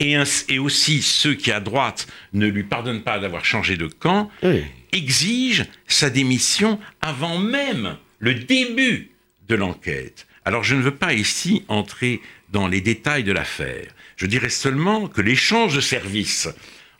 et, 0.00 0.58
aussi 0.58 1.02
ceux 1.02 1.34
qui 1.34 1.50
à 1.50 1.60
droite 1.60 2.06
ne 2.32 2.46
lui 2.46 2.64
pardonnent 2.64 3.02
pas 3.02 3.18
d'avoir 3.18 3.44
changé 3.44 3.76
de 3.76 3.86
camp, 3.86 4.30
Oui. 4.42 4.64
exigent 4.92 5.64
sa 5.86 6.10
démission 6.10 6.78
avant 7.00 7.38
même 7.38 7.96
le 8.18 8.34
début 8.34 9.10
de 9.48 9.54
l'enquête. 9.54 10.26
Alors 10.44 10.64
je 10.64 10.74
ne 10.74 10.82
veux 10.82 10.94
pas 10.94 11.14
ici 11.14 11.64
entrer 11.68 12.20
dans 12.50 12.68
les 12.68 12.80
détails 12.80 13.24
de 13.24 13.32
l'affaire. 13.32 13.88
Je 14.16 14.26
dirais 14.26 14.48
seulement 14.48 15.08
que 15.08 15.20
l'échange 15.20 15.74
de 15.74 15.80
services 15.80 16.48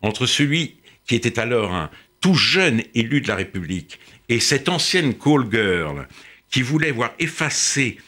entre 0.02 0.26
celui 0.26 0.76
qui 1.06 1.14
était 1.14 1.38
alors 1.38 1.72
un 1.72 1.90
tout 2.20 2.34
jeune 2.34 2.82
élu 2.94 3.20
de 3.20 3.28
la 3.28 3.36
République 3.36 3.98
et 4.28 4.40
cette 4.40 4.68
ancienne 4.68 5.14
call 5.14 5.46
girl 5.50 6.06
qui 6.50 6.62
voulait 6.62 6.90
voir 6.90 7.12
effacer 7.18 7.98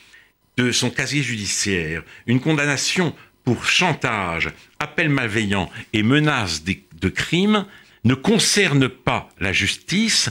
de 0.56 0.72
son 0.72 0.90
casier 0.90 1.22
judiciaire 1.22 2.02
une 2.26 2.40
condamnation 2.40 3.14
pour 3.44 3.64
chantage, 3.64 4.50
appel 4.78 5.08
malveillant 5.08 5.70
et 5.92 6.02
menace 6.02 6.62
de, 6.64 7.08
crime 7.08 7.64
ne 8.04 8.14
concerne 8.14 8.88
pas 8.88 9.28
la 9.40 9.52
justice 9.52 10.30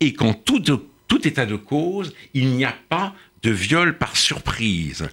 et 0.00 0.14
qu'en 0.14 0.32
tout, 0.32 0.62
tout 1.08 1.28
état 1.28 1.46
de 1.46 1.56
cause, 1.56 2.14
il 2.34 2.48
n'y 2.48 2.64
a 2.64 2.74
pas 2.88 3.14
de 3.42 3.50
viol 3.50 3.98
par 3.98 4.16
surprise. 4.16 5.08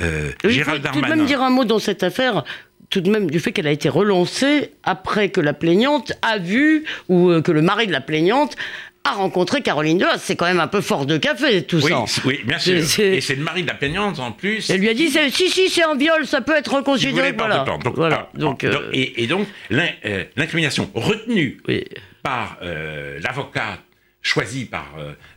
Euh, 0.00 0.32
Gérald 0.44 0.82
tout 0.82 0.88
de 0.88 0.94
Darmanin. 0.94 1.16
même 1.16 1.26
dire 1.26 1.42
un 1.42 1.50
mot 1.50 1.64
dans 1.64 1.78
cette 1.78 2.02
affaire, 2.02 2.44
tout 2.90 3.00
de 3.00 3.10
même 3.10 3.30
du 3.30 3.40
fait 3.40 3.52
qu'elle 3.52 3.66
a 3.66 3.72
été 3.72 3.88
relancée 3.88 4.72
après 4.82 5.30
que 5.30 5.40
la 5.40 5.52
plaignante 5.52 6.12
a 6.22 6.38
vu, 6.38 6.84
ou 7.08 7.30
euh, 7.30 7.42
que 7.42 7.52
le 7.52 7.62
mari 7.62 7.86
de 7.86 7.92
la 7.92 8.00
plaignante 8.00 8.56
a 9.04 9.12
rencontré 9.12 9.62
Caroline 9.62 9.98
Dehaze. 9.98 10.20
C'est 10.22 10.36
quand 10.36 10.44
même 10.46 10.60
un 10.60 10.66
peu 10.68 10.80
fort 10.80 11.06
de 11.06 11.16
café, 11.16 11.62
tout 11.62 11.80
Oui, 11.82 11.90
ça. 12.06 12.22
oui, 12.26 12.40
bien 12.44 12.58
sûr. 12.58 12.76
Et 13.00 13.20
c'est 13.20 13.34
le 13.36 13.42
mari 13.42 13.62
de 13.62 13.68
la 13.68 13.74
plaignante 13.74 14.18
en 14.18 14.32
plus. 14.32 14.68
Elle 14.70 14.80
lui 14.80 14.88
a 14.88 14.94
dit 14.94 15.08
si, 15.30 15.48
si, 15.50 15.68
c'est 15.70 15.82
un 15.82 15.94
viol, 15.96 16.26
ça 16.26 16.40
peut 16.40 16.54
être 16.56 16.74
reconsidéré. 16.74 17.32
Voilà. 17.32 17.64
Donc, 17.64 17.94
Voilà. 17.96 18.28
ah, 18.34 18.38
Donc, 18.38 18.64
euh, 18.64 18.90
et, 18.92 19.22
et 19.22 19.26
donc, 19.26 19.46
euh, 19.72 20.24
l'incrimination 20.36 20.90
retenue 20.94 21.58
oui. 21.68 21.84
par 22.22 22.58
euh, 22.62 23.18
l'avocat 23.22 23.78
choisi 24.20 24.66
par 24.66 24.92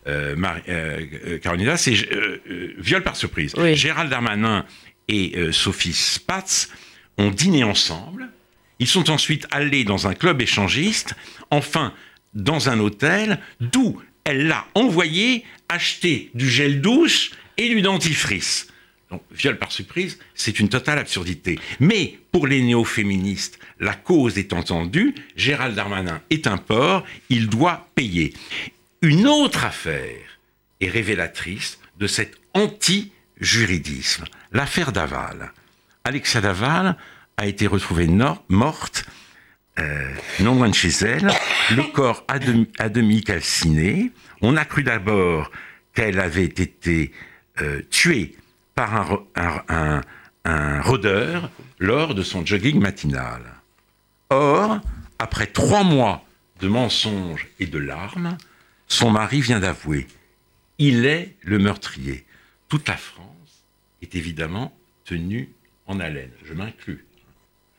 euh, 0.08 0.36
Marie- 0.36 0.64
Caroline 1.42 1.68
Dehaze, 1.68 1.82
c'est 1.82 1.96
viol 2.78 3.04
par 3.04 3.16
surprise. 3.16 3.54
Oui. 3.58 3.76
Gérald 3.76 4.10
Darmanin 4.10 4.66
et 5.08 5.34
Sophie 5.52 5.94
Spatz 5.94 6.70
ont 7.18 7.30
dîné 7.30 7.64
ensemble. 7.64 8.28
Ils 8.80 8.88
sont 8.88 9.10
ensuite 9.12 9.48
allés 9.52 9.84
dans 9.84 10.08
un 10.08 10.14
club 10.16 10.42
échangiste, 10.42 11.14
enfin 11.52 11.94
dans 12.34 12.70
un 12.70 12.80
hôtel, 12.80 13.40
d'où 13.60 14.02
elle 14.24 14.48
l'a 14.48 14.66
envoyé 14.76 15.44
acheter 15.70 16.32
du 16.34 16.50
gel 16.50 16.82
douche 16.82 17.32
et 17.58 17.70
du 17.70 17.82
dentifrice. 17.82 18.68
Donc, 19.10 19.24
viol 19.32 19.58
par 19.58 19.72
surprise, 19.72 20.20
c'est 20.36 20.60
une 20.60 20.70
totale 20.70 21.00
absurdité. 21.00 21.60
Mais 21.80 22.18
pour 22.32 22.48
les 22.48 22.62
néo-féministes, 22.62 23.60
la 23.80 23.94
cause 23.94 24.38
est 24.38 24.54
entendue, 24.54 25.14
Gérald 25.36 25.76
Darmanin 25.76 26.22
est 26.30 26.48
un 26.48 26.58
porc, 26.58 27.04
il 27.30 27.50
doit 27.50 27.88
payer. 27.94 28.34
Une 29.02 29.28
autre 29.28 29.66
affaire 29.66 30.40
est 30.80 30.90
révélatrice 30.90 31.80
de 32.00 32.08
cet 32.08 32.38
anti-juridisme, 32.54 34.24
l'affaire 34.54 34.94
Daval. 34.94 35.52
Alexia 36.06 36.40
Daval 36.40 36.96
a 37.36 37.48
été 37.48 37.68
retrouvée 37.68 38.08
morte 38.48 39.06
euh, 39.80 40.14
non 40.40 40.56
loin 40.56 40.70
de 40.70 40.76
chez 40.76 40.90
elle, 41.06 41.32
le 41.76 41.84
corps 41.92 42.26
à 42.28 42.40
demi, 42.40 43.24
calciné. 43.24 44.12
On 44.42 44.58
a 44.58 44.66
cru 44.66 44.84
d'abord 44.84 45.52
qu'elle 45.94 46.20
avait 46.20 46.46
été 46.46 47.12
euh, 47.62 47.82
tuée 47.90 48.36
par 48.76 49.22
un 49.36 50.82
rôdeur 50.82 51.52
lors 51.80 52.16
de 52.16 52.24
son 52.24 52.46
jogging 52.46 52.80
matinal. 52.80 53.42
Or, 54.30 54.80
après 55.20 55.48
trois 55.48 55.84
mois 55.84 56.24
de 56.62 56.68
mensonges 56.68 57.48
et 57.60 57.66
de 57.66 57.78
larmes, 57.78 58.38
son 58.88 59.10
mari 59.10 59.42
vient 59.42 59.60
d'avouer. 59.60 60.08
Il 60.78 61.06
est 61.06 61.36
le 61.42 61.60
meurtrier. 61.60 62.26
Toute 62.70 62.88
la 62.88 62.98
France 62.98 63.66
est 64.02 64.16
évidemment 64.16 64.76
tenue 65.06 65.50
en 65.86 66.00
haleine. 66.00 66.32
Je 66.46 66.54
m'inclus. 66.54 67.06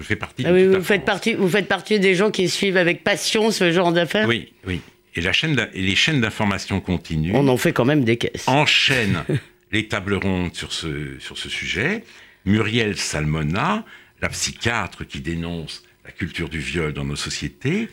Je 0.03 0.07
fais 0.09 0.17
partie 0.17 0.43
de 0.43 0.49
Ah 0.49 0.53
oui, 0.53 0.67
vous, 0.67 0.75
faites 0.83 1.03
France. 1.03 1.07
partie, 1.07 1.35
vous 1.35 1.49
faites 1.49 1.69
partie 1.69 2.01
des 2.01 2.15
gens 2.17 2.31
qui 2.31 2.49
suivent 2.49 2.77
avec 2.77 3.05
passion 3.05 3.51
ce 3.53 3.71
genre 3.73 3.93
d'affaires 3.93 4.27
Oui, 4.27 4.53
oui. 4.67 4.81
Et, 5.15 5.21
la 5.21 5.33
chaîne 5.33 5.55
d'in- 5.55 5.69
et 5.75 5.83
les 5.83 5.95
chaînes 5.95 6.21
d'information 6.21 6.81
continue 6.81 7.31
On 7.35 7.47
en 7.49 7.57
fait 7.57 7.73
quand 7.73 7.85
même 7.85 8.03
des 8.05 8.17
caisses. 8.17 8.49
enchaînent 8.49 9.25
les 9.73 9.87
tables 9.87 10.15
rondes 10.15 10.55
sur 10.55 10.73
ce, 10.73 11.19
sur 11.21 11.39
ce 11.39 11.49
sujet. 11.49 12.03
Muriel 12.45 12.97
Salmona, 12.97 13.85
la 14.21 14.29
psychiatre 14.29 15.07
qui 15.07 15.21
dénonce 15.21 15.85
la 16.05 16.11
culture 16.11 16.49
du 16.49 16.59
viol 16.59 16.93
dans 16.93 17.05
nos 17.05 17.15
sociétés, 17.17 17.89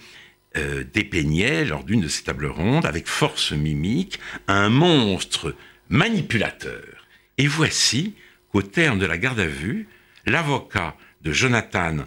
euh, 0.58 0.84
dépeignait 0.94 1.64
lors 1.66 1.84
d'une 1.84 2.02
de 2.02 2.08
ces 2.08 2.24
tables 2.24 2.48
rondes, 2.48 2.86
avec 2.88 3.06
force 3.08 3.52
mimique, 3.52 4.20
un 4.48 4.70
monstre 4.70 5.54
manipulateur. 5.90 6.82
Et 7.38 7.46
voici 7.48 8.16
qu'au 8.52 8.64
terme 8.64 8.98
de 8.98 9.06
la 9.06 9.18
garde 9.20 9.40
à 9.40 9.46
vue, 9.46 9.88
l'avocat 10.26 10.96
de 11.22 11.32
Jonathan 11.32 11.98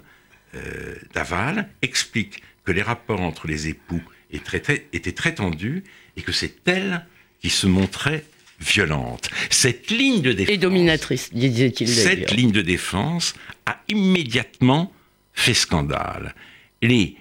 euh, 0.54 0.94
Daval 1.14 1.68
explique 1.82 2.42
que 2.64 2.72
les 2.72 2.82
rapports 2.82 3.20
entre 3.20 3.46
les 3.46 3.68
époux 3.68 4.02
étaient 4.30 5.12
très, 5.12 5.34
tendus 5.34 5.84
et 6.16 6.22
que 6.22 6.32
c'est 6.32 6.68
elle 6.68 7.04
qui 7.40 7.50
se 7.50 7.66
montrait 7.66 8.24
violente. 8.60 9.28
Cette 9.50 9.90
ligne 9.90 10.22
de 10.22 10.32
défense, 10.32 10.54
Et 10.54 10.58
dominatrice, 10.58 11.34
disait-il 11.34 11.88
cette 11.88 12.30
ligne 12.30 12.52
de 12.52 12.62
défense 12.62 13.34
a 13.66 13.80
immédiatement 13.88 14.92
fait 15.34 15.54
scandale. 15.54 16.34
Les 16.80 17.16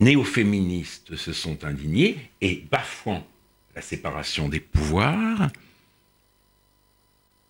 néo-féministes 0.00 1.16
se 1.16 1.32
sont 1.32 1.64
indignés 1.64 2.30
et 2.40 2.64
bafouant 2.70 3.26
la 3.74 3.82
séparation 3.82 4.48
des 4.48 4.60
pouvoirs, 4.60 5.50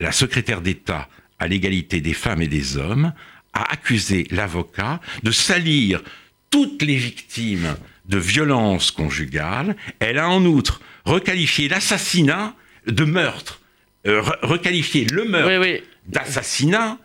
la 0.00 0.12
secrétaire 0.12 0.60
d'État 0.60 1.08
à 1.38 1.48
l'égalité 1.48 2.00
des 2.00 2.14
femmes 2.14 2.42
et 2.42 2.48
des 2.48 2.76
hommes 2.76 3.12
a 3.52 3.72
accusé 3.72 4.26
l'avocat 4.30 5.00
de 5.22 5.30
salir 5.30 6.02
toutes 6.50 6.82
les 6.82 6.96
victimes 6.96 7.76
de 8.06 8.18
violences 8.18 8.90
conjugales. 8.90 9.76
Elle 10.00 10.18
a 10.18 10.28
en 10.28 10.44
outre 10.44 10.80
requalifié 11.04 11.68
l'assassinat 11.68 12.54
de 12.86 13.04
meurtre, 13.04 13.60
euh, 14.06 14.20
re- 14.22 14.38
requalifié 14.42 15.04
le 15.06 15.24
meurtre 15.24 15.48
Oui, 15.60 15.74
oui. 15.74 15.82
d'assassinat. 16.06 16.98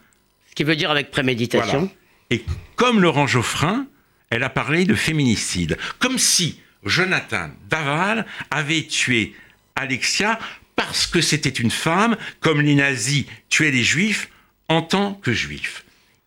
Ce 0.49 0.55
qui 0.55 0.63
veut 0.63 0.75
dire 0.75 0.91
avec 0.91 1.11
préméditation. 1.11 1.79
Voilà. 1.79 1.93
Et 2.29 2.43
comme 2.75 3.01
Laurent 3.01 3.27
Geoffrin, 3.27 3.87
elle 4.29 4.43
a 4.43 4.49
parlé 4.49 4.85
de 4.85 4.95
féminicide. 4.95 5.77
Comme 5.99 6.17
si 6.17 6.59
Jonathan 6.85 7.49
Daval 7.69 8.25
avait 8.51 8.83
tué 8.83 9.35
Alexia 9.75 10.39
parce 10.75 11.05
que 11.07 11.21
c'était 11.21 11.49
une 11.49 11.71
femme, 11.71 12.17
comme 12.39 12.61
les 12.61 12.75
nazis 12.75 13.25
tuaient 13.49 13.71
les 13.71 13.83
juifs 13.83 14.29
en 14.69 14.81
tant 14.81 15.13
que 15.13 15.33
juifs. 15.33 15.85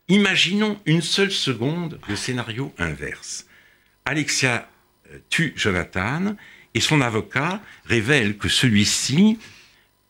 Imaginons 0.08 0.78
une 0.86 1.02
seule 1.02 1.32
seconde 1.32 1.98
le 2.08 2.14
scénario 2.16 2.72
inverse. 2.78 3.46
Alexia 4.04 4.68
euh, 5.12 5.18
tue 5.30 5.52
Jonathan 5.56 6.36
et 6.74 6.80
son 6.80 7.00
avocat 7.00 7.60
révèle 7.86 8.36
que 8.36 8.48
celui-ci 8.48 9.38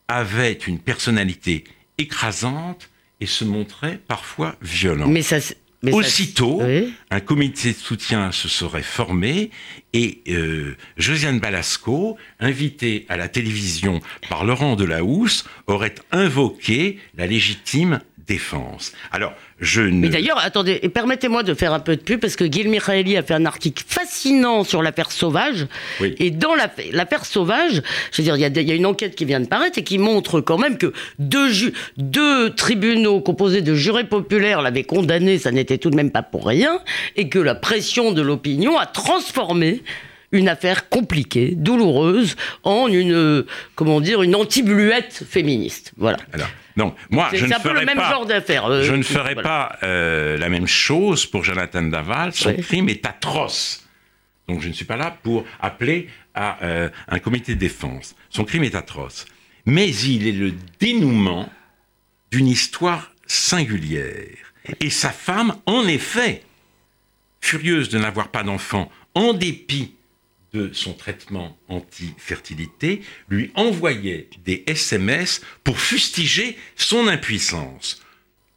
avait 0.07 0.53
une 0.53 0.79
personnalité 0.79 1.63
écrasante 1.97 2.89
et 3.19 3.25
se 3.25 3.43
montrait 3.43 3.99
parfois 4.07 4.55
violent. 4.61 5.07
Mais 5.07 5.21
ça. 5.23 5.41
ça- 5.41 5.55
Aussitôt, 5.91 6.59
Oui. 6.63 6.91
un 7.11 7.19
comité 7.19 7.71
de 7.71 7.77
soutien 7.77 8.31
se 8.31 8.49
serait 8.49 8.81
formé 8.83 9.51
et 9.93 10.21
euh, 10.27 10.75
Josiane 10.97 11.39
Balasco, 11.39 12.17
invitée 12.39 13.05
à 13.09 13.15
la 13.15 13.29
télévision 13.29 14.01
par 14.27 14.43
Laurent 14.43 14.75
Delahousse, 14.75 15.45
aurait 15.67 15.93
invoqué 16.11 16.99
la 17.15 17.27
légitime 17.27 18.01
défense. 18.17 18.91
Alors, 19.11 19.33
je 19.59 19.81
ne... 19.81 19.91
Mais 20.01 20.09
d'ailleurs, 20.09 20.37
attendez, 20.39 20.79
et 20.83 20.89
permettez-moi 20.89 21.41
de 21.43 21.53
faire 21.55 21.73
un 21.73 21.79
peu 21.79 21.95
de 21.95 22.01
pub 22.01 22.19
parce 22.19 22.35
que 22.35 22.45
Gil 22.45 22.69
Michaeli 22.69 23.17
a 23.17 23.23
fait 23.23 23.33
un 23.33 23.45
article 23.45 23.83
fascinant 23.87 24.63
sur 24.63 24.83
l'affaire 24.83 25.11
Sauvage. 25.11 25.65
Oui. 25.99 26.13
Et 26.19 26.29
dans 26.29 26.53
la- 26.53 26.71
l'affaire 26.91 27.25
Sauvage, 27.25 27.81
je 28.11 28.21
veux 28.21 28.23
dire, 28.23 28.35
il 28.35 28.41
y, 28.41 28.45
a 28.45 28.61
y 28.73 28.77
une 28.77 28.85
enquête 28.85 29.15
qui 29.15 29.25
vient 29.25 29.39
de 29.39 29.47
paraître 29.47 29.79
et 29.79 29.83
qui 29.83 29.97
montre 29.97 30.41
quand 30.41 30.57
même 30.59 30.77
que 30.77 30.93
deux, 31.17 31.49
ju- 31.49 31.73
deux 31.97 32.51
tribunaux 32.51 33.19
composés 33.19 33.61
de 33.61 33.73
jurés 33.73 34.03
populaires 34.03 34.61
l'avaient 34.61 34.83
condamné, 34.83 35.39
ça 35.39 35.51
n'était 35.51 35.77
tout 35.79 35.89
de 35.89 35.95
même 35.95 36.11
pas 36.11 36.21
pour 36.23 36.45
rien, 36.45 36.79
et 37.15 37.27
que 37.29 37.39
la 37.39 37.55
pression 37.55 38.11
de 38.11 38.21
l'opinion 38.21 38.77
a 38.77 38.85
transformé 38.85 39.81
une 40.31 40.49
affaire 40.49 40.89
compliquée, 40.89 41.53
douloureuse, 41.55 42.35
en 42.63 42.89
une, 42.89 43.13
euh, 43.13 43.45
comment 43.75 44.01
dire, 44.01 44.21
une 44.21 44.35
anti-bluette 44.35 45.23
féministe. 45.27 45.93
Voilà. 45.97 46.17
Alors, 46.33 46.47
non, 46.77 46.95
moi, 47.09 47.29
je 47.33 47.45
ne 47.45 47.49
pas... 47.95 48.03
euh, 48.69 48.83
Je 48.83 48.93
ne 48.93 49.03
ferai 49.03 49.33
voilà. 49.33 49.49
pas 49.49 49.77
euh, 49.83 50.37
la 50.37 50.47
même 50.49 50.67
chose 50.67 51.25
pour 51.25 51.43
Jonathan 51.43 51.81
Daval. 51.83 52.33
Son 52.33 52.49
Ouais. 52.49 52.57
crime 52.61 52.87
est 52.89 53.05
atroce. 53.05 53.83
Donc 54.47 54.61
je 54.61 54.67
ne 54.69 54.73
suis 54.73 54.85
pas 54.85 54.95
là 54.95 55.17
pour 55.23 55.43
appeler 55.59 56.07
à 56.33 56.63
euh, 56.63 56.89
un 57.09 57.19
comité 57.19 57.55
de 57.55 57.59
défense. 57.59 58.15
Son 58.29 58.45
crime 58.45 58.63
est 58.63 58.75
atroce. 58.75 59.25
Mais 59.65 59.89
il 59.89 60.25
est 60.27 60.31
le 60.31 60.53
dénouement 60.79 61.49
d'une 62.31 62.47
histoire 62.47 63.11
singulière. 63.25 64.37
Et 64.79 64.89
sa 64.89 65.09
femme, 65.09 65.55
en 65.65 65.85
effet, 65.87 66.43
furieuse 67.41 67.89
de 67.89 67.97
n'avoir 67.97 68.29
pas 68.29 68.43
d'enfant, 68.43 68.89
en 69.15 69.33
dépit 69.33 69.95
de 70.53 70.71
son 70.73 70.93
traitement 70.93 71.57
anti-fertilité, 71.67 73.01
lui 73.29 73.51
envoyait 73.55 74.29
des 74.45 74.63
SMS 74.67 75.41
pour 75.63 75.79
fustiger 75.79 76.57
son 76.75 77.07
impuissance. 77.07 78.01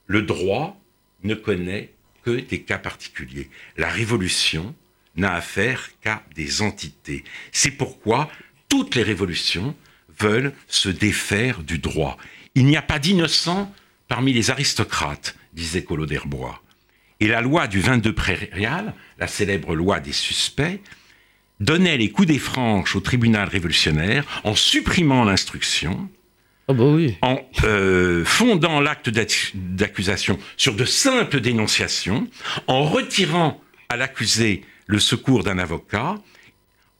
Le 0.06 0.22
droit 0.22 0.80
ne 1.22 1.34
connaît 1.34 1.92
que 2.24 2.30
des 2.30 2.62
cas 2.62 2.78
particuliers. 2.78 3.50
La 3.76 3.88
révolution 3.88 4.74
n'a 5.16 5.34
affaire 5.34 5.90
qu'à 6.00 6.22
des 6.34 6.62
entités. 6.62 7.24
C'est 7.52 7.72
pourquoi 7.72 8.30
toutes 8.68 8.94
les 8.94 9.02
révolutions 9.02 9.74
veulent 10.18 10.52
se 10.68 10.88
défaire 10.88 11.62
du 11.62 11.78
droit. 11.78 12.16
Il 12.54 12.66
n'y 12.66 12.76
a 12.76 12.82
pas 12.82 12.98
d'innocents 12.98 13.72
parmi 14.08 14.32
les 14.32 14.50
aristocrates, 14.50 15.36
disait 15.52 15.84
Collot 15.84 16.06
d'Herbois. 16.06 16.62
Et 17.20 17.28
la 17.28 17.42
loi 17.42 17.66
du 17.66 17.80
22 17.80 18.14
prairial, 18.14 18.94
la 19.18 19.26
célèbre 19.26 19.74
loi 19.74 20.00
des 20.00 20.12
suspects, 20.12 20.80
donnait 21.60 21.96
les 21.98 22.10
coups 22.10 22.28
des 22.28 22.38
franches 22.38 22.96
au 22.96 23.00
tribunal 23.00 23.48
révolutionnaire 23.48 24.24
en 24.44 24.54
supprimant 24.54 25.24
l'instruction, 25.24 26.08
Ah 26.68 26.72
bah 26.72 26.84
oui. 26.84 27.16
en 27.22 27.38
euh, 27.64 28.24
fondant 28.24 28.80
l'acte 28.80 29.08
d'ac- 29.10 29.52
d'accusation 29.54 30.38
sur 30.56 30.74
de 30.74 30.84
simples 30.84 31.40
dénonciations, 31.40 32.26
en 32.66 32.82
retirant 32.84 33.60
à 33.88 33.96
l'accusé 33.96 34.62
le 34.86 34.98
secours 34.98 35.44
d'un 35.44 35.58
avocat, 35.58 36.16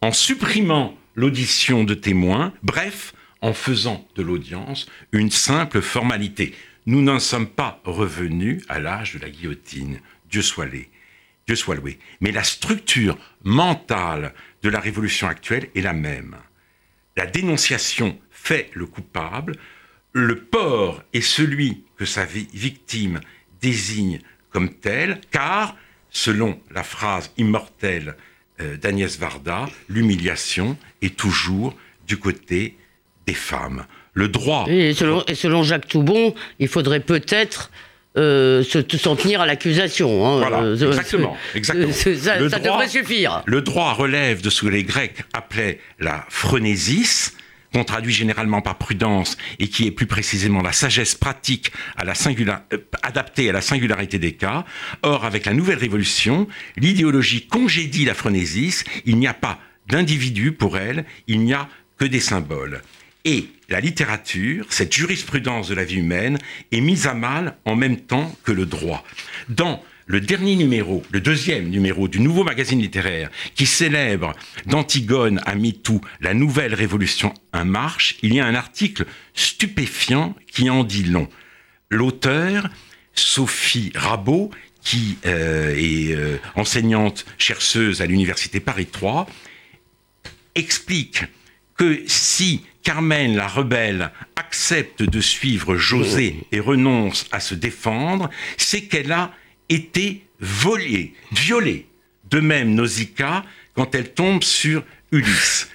en 0.03 0.13
supprimant 0.13 0.95
l'audition 1.15 1.85
de 1.85 1.95
témoins, 1.95 2.53
bref, 2.63 3.15
en 3.43 3.53
faisant 3.55 4.07
de 4.17 4.23
l'audience 4.23 4.87
une 5.13 5.31
simple 5.31 5.81
formalité. 5.81 6.55
Nous 6.87 7.03
n'en 7.03 7.19
sommes 7.21 7.47
pas 7.49 7.81
revenus 7.85 8.63
à 8.69 8.79
l'âge 8.79 9.15
de 9.15 9.19
la 9.19 9.31
guillotine. 9.31 10.01
Dieu 10.31 10.43
soit 10.43 10.67
loué. 10.67 10.91
Dieu 11.47 11.57
soit 11.57 11.75
loué. 11.75 11.99
Mais 12.21 12.33
la 12.33 12.45
structure 12.45 13.19
mentale 13.45 14.35
de 14.63 14.69
la 14.69 14.81
révolution 14.81 15.29
actuelle 15.29 15.69
est 15.75 15.81
la 15.81 15.93
même. 15.93 16.37
La 17.17 17.27
dénonciation 17.27 18.19
fait 18.31 18.71
le 18.75 18.87
coupable, 18.87 19.57
le 20.13 20.37
port 20.37 21.03
est 21.13 21.21
celui 21.21 21.85
que 21.97 22.05
sa 22.05 22.25
victime 22.25 23.21
désigne 23.61 24.21
comme 24.51 24.71
tel, 24.71 25.21
car, 25.31 25.77
selon 26.11 26.61
la 26.71 26.83
phrase 26.83 27.31
immortelle 27.37 28.17
euh, 28.61 28.77
d'Agnès 28.77 29.19
Varda, 29.19 29.69
l'humiliation 29.89 30.77
est 31.03 31.17
toujours 31.17 31.77
du 32.07 32.17
côté 32.17 32.77
des 33.27 33.35
femmes. 33.35 33.87
Le 34.13 34.29
droit. 34.29 34.67
Et 34.69 34.93
selon, 34.93 35.25
et 35.29 35.37
selon 35.37 35.63
Jacques 35.63 35.87
Toubon, 35.87 36.35
il 36.59 36.67
faudrait 36.67 37.01
peut-être 37.01 37.71
euh, 38.17 38.65
s'en 38.65 39.17
tenir 39.17 39.41
à 39.41 39.47
l'accusation. 39.47 40.27
Hein. 40.27 40.39
Voilà, 40.39 40.63
euh, 40.63 40.75
exactement. 40.75 41.37
exactement. 41.55 41.93
ça, 41.93 42.59
devrait 42.59 42.89
suffire. 42.89 43.43
Le 43.47 43.63
droit 43.63 43.93
relève 43.93 44.43
de 44.43 44.51
ce 44.51 44.63
que 44.63 44.67
les 44.67 44.83
Grecs 44.83 45.23
appelaient 45.33 45.81
la 46.01 46.27
phronésis, 46.29 47.37
qu'on 47.73 47.85
traduit 47.85 48.13
généralement 48.13 48.63
par 48.63 48.79
prudence 48.79 49.37
et 49.61 49.69
qui 49.69 49.87
est 49.87 49.93
plus 49.93 50.07
précisément 50.07 50.61
la 50.61 50.73
sagesse 50.73 51.15
pratique 51.15 51.71
à 51.97 52.05
la 52.05 52.15
euh, 52.73 52.79
adaptée 53.03 53.49
à 53.49 53.53
la 53.53 53.61
singularité 53.61 54.19
des 54.19 54.33
cas. 54.33 54.65
Or, 55.03 55.25
avec 55.25 55.47
la 55.47 55.53
nouvelle 55.53 55.79
révolution, 55.79 56.49
l'idéologie 56.77 57.47
congédie 57.47 58.05
la 58.05 58.15
phronésis, 58.15 58.85
il 59.07 59.19
n'y 59.19 59.29
a 59.29 59.35
pas 59.35 59.61
d'individu 59.89 60.51
pour 60.51 60.79
elle, 60.79 61.05
il 61.29 61.41
n'y 61.41 61.55
a 61.55 61.69
que 61.97 62.05
des 62.05 62.21
symboles. 62.21 62.83
Et 63.25 63.49
la 63.71 63.81
littérature, 63.81 64.67
cette 64.69 64.93
jurisprudence 64.93 65.69
de 65.69 65.75
la 65.75 65.85
vie 65.85 65.97
humaine, 65.97 66.39
est 66.73 66.81
mise 66.81 67.07
à 67.07 67.15
mal 67.15 67.57
en 67.65 67.77
même 67.77 67.99
temps 67.99 68.35
que 68.45 68.53
le 68.53 68.67
droit. 68.67 69.05
Dans 69.49 69.83
le 70.07 70.21
dernier 70.21 70.57
numéro, 70.57 71.05
le 71.13 71.21
deuxième 71.21 71.69
numéro 71.69 72.09
du 72.09 72.19
nouveau 72.19 72.43
magazine 72.43 72.81
littéraire, 72.81 73.31
qui 73.55 73.65
célèbre 73.65 74.35
d'Antigone 74.67 75.41
à 75.47 75.55
MeToo 75.55 76.01
la 76.21 76.35
nouvelle 76.35 76.75
révolution 76.75 77.33
en 77.53 77.65
marche, 77.65 78.17
il 78.23 78.35
y 78.35 78.41
a 78.41 78.47
un 78.47 78.57
article 78.57 79.07
stupéfiant 79.35 80.35
qui 80.51 80.69
en 80.69 80.83
dit 80.83 81.05
long. 81.05 81.29
L'auteur, 81.91 82.69
Sophie 83.15 83.93
Rabot, 83.95 84.51
qui 84.83 85.17
euh, 85.27 85.77
est 85.77 86.13
euh, 86.13 86.39
enseignante 86.57 87.25
chercheuse 87.39 88.03
à 88.03 88.07
l'université 88.07 88.59
Paris 88.59 88.87
3, 88.87 89.29
explique 90.57 91.23
que 91.77 92.03
si 92.07 92.63
Carmen 92.83 93.37
la 93.37 93.47
rebelle 93.47 94.11
accepte 94.37 95.03
de 95.03 95.21
suivre 95.21 95.77
José 95.77 96.37
et 96.51 96.61
renonce 96.61 97.27
à 97.31 97.41
se 97.41 97.55
défendre, 97.55 98.31
c'est 98.57 98.83
qu'elle 98.83 99.13
a 99.13 99.33
été 99.69 100.25
volée, 100.41 101.15
violée. 101.33 101.87
De 102.31 102.41
même, 102.41 102.75
Nausicaa, 102.75 103.45
quand 103.75 103.95
elle 103.95 104.13
tombe 104.13 104.43
sur 104.43 104.85
Ulysse. 105.13 105.69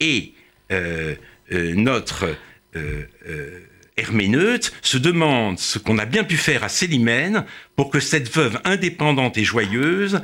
Et 0.00 0.32
euh, 0.72 1.14
euh, 1.52 1.74
notre 1.74 2.36
euh, 2.76 3.04
Herméneute 3.96 4.72
se 4.82 4.98
demande 4.98 5.58
ce 5.58 5.78
qu'on 5.78 5.98
a 5.98 6.06
bien 6.06 6.24
pu 6.24 6.36
faire 6.36 6.64
à 6.64 6.68
Célimène 6.68 7.44
pour 7.76 7.90
que 7.90 8.00
cette 8.00 8.32
veuve 8.34 8.60
indépendante 8.64 9.36
et 9.38 9.44
joyeuse 9.44 10.20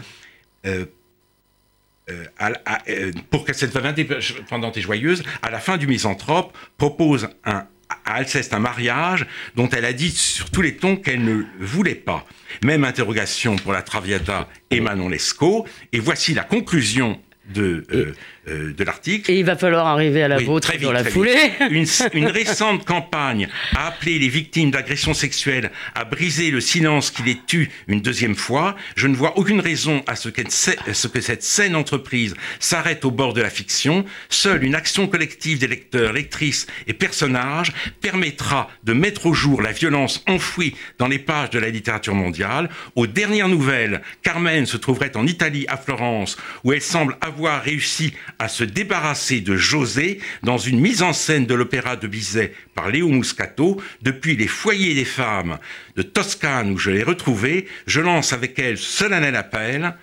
pour 3.31 3.45
que 3.45 3.53
cette 3.53 3.77
indépendante 3.77 4.77
et 4.77 4.81
joyeuse, 4.81 5.23
à 5.43 5.51
la 5.51 5.59
fin 5.59 5.77
du 5.77 5.87
Misanthrope, 5.87 6.57
propose 6.77 7.29
à 7.45 7.69
Alceste 8.05 8.55
un 8.55 8.59
mariage 8.59 9.27
dont 9.57 9.69
elle 9.69 9.85
a 9.85 9.93
dit 9.93 10.11
sur 10.11 10.51
tous 10.51 10.63
les 10.63 10.77
tons 10.77 10.97
qu'elle 10.97 11.25
ne 11.25 11.45
voulait 11.59 11.95
pas. 11.95 12.27
Même 12.63 12.85
interrogation 12.85 13.57
pour 13.57 13.73
la 13.73 13.83
Traviata 13.83 14.49
et 14.71 14.81
Manon 14.81 15.09
Lescaut. 15.09 15.67
Et 15.93 16.01
voici 16.01 16.35
la 16.35 16.45
conclusion 16.45 17.21
de, 17.53 17.85
euh, 17.93 18.15
euh, 18.49 18.75
de 18.75 18.85
l'article. 18.85 19.31
Et 19.31 19.39
il 19.39 19.45
va 19.45 19.57
falloir 19.57 19.87
arriver 19.87 20.23
à 20.23 20.29
la 20.29 20.39
vôtre 20.39 20.73
dans 20.79 20.93
la 20.93 21.05
foulée. 21.05 21.53
Une, 21.71 21.87
une, 22.13 22.27
récente 22.27 22.85
campagne 22.85 23.49
a 23.75 23.87
appelé 23.87 24.19
les 24.19 24.29
victimes 24.29 24.71
d'agressions 24.71 25.15
sexuelles 25.15 25.71
à 25.95 26.05
briser 26.05 26.51
le 26.51 26.61
silence 26.61 27.11
qui 27.11 27.23
les 27.23 27.39
tue 27.47 27.71
une 27.89 28.01
deuxième 28.01 28.35
fois. 28.35 28.77
Je 28.97 29.07
ne 29.07 29.17
vois 29.17 29.39
aucune 29.39 29.61
raison 29.61 30.03
à 30.07 30.15
ce, 30.15 30.29
ce 30.29 31.09
que 31.09 31.21
cette 31.21 31.43
scène 31.43 31.75
entreprise 31.75 32.35
s'arrête 32.59 33.05
au 33.05 33.11
bord 33.11 33.33
de 33.33 33.41
la 33.41 33.51
fiction. 33.51 34.05
Seule 34.29 34.65
une 34.65 34.75
action 34.75 35.07
collective 35.07 35.59
des 35.59 35.69
lecteurs, 35.69 36.13
lectrices 36.13 36.67
et 36.87 36.93
personnages 36.93 37.73
permettra 38.01 38.69
de 38.85 38.93
mettre 38.93 39.27
au 39.27 39.33
jour 39.33 39.63
la 39.63 39.73
violence 39.73 40.23
enfouie 40.29 40.75
dans 40.99 41.09
les 41.09 41.19
pages 41.19 41.51
de 41.51 41.59
la 41.59 41.71
littérature 41.71 42.15
mondiale. 42.15 42.69
Aux 42.95 43.07
dernières 43.07 43.49
nouvelles, 43.49 44.03
Carmen 44.23 44.67
se 44.67 44.77
trouverait 44.77 45.17
en 45.17 45.27
Italie, 45.27 45.65
à 45.69 45.77
Florence, 45.77 46.37
où 46.63 46.73
elle 46.73 46.83
semble 46.83 47.17
avoir 47.21 47.63
réussi 47.63 48.13
à 48.39 48.49
se 48.49 48.65
débarrasser 48.65 49.41
de 49.41 49.57
José 49.57 50.21
dans 50.43 50.59
une 50.59 50.81
mise 50.81 51.03
en 51.03 51.13
scène 51.13 51.47
de 51.47 51.55
l'opéra 51.55 51.97
de 51.97 52.07
Bizet 52.07 52.53
par 52.75 52.89
Léo 52.89 53.09
Muscato, 53.09 53.81
depuis 54.03 54.37
les 54.37 54.49
foyers 54.49 54.95
des 54.95 55.05
femmes 55.05 55.59
de 55.97 56.03
Toscane 56.03 56.73
où 56.73 56.79
je 56.79 56.91
l'ai 56.91 57.03
retrouvé, 57.03 57.67
je 57.87 58.01
lance 58.01 58.33
avec 58.33 58.59
elle 58.59 58.79
solennel 58.79 59.37
appel, 59.37 59.95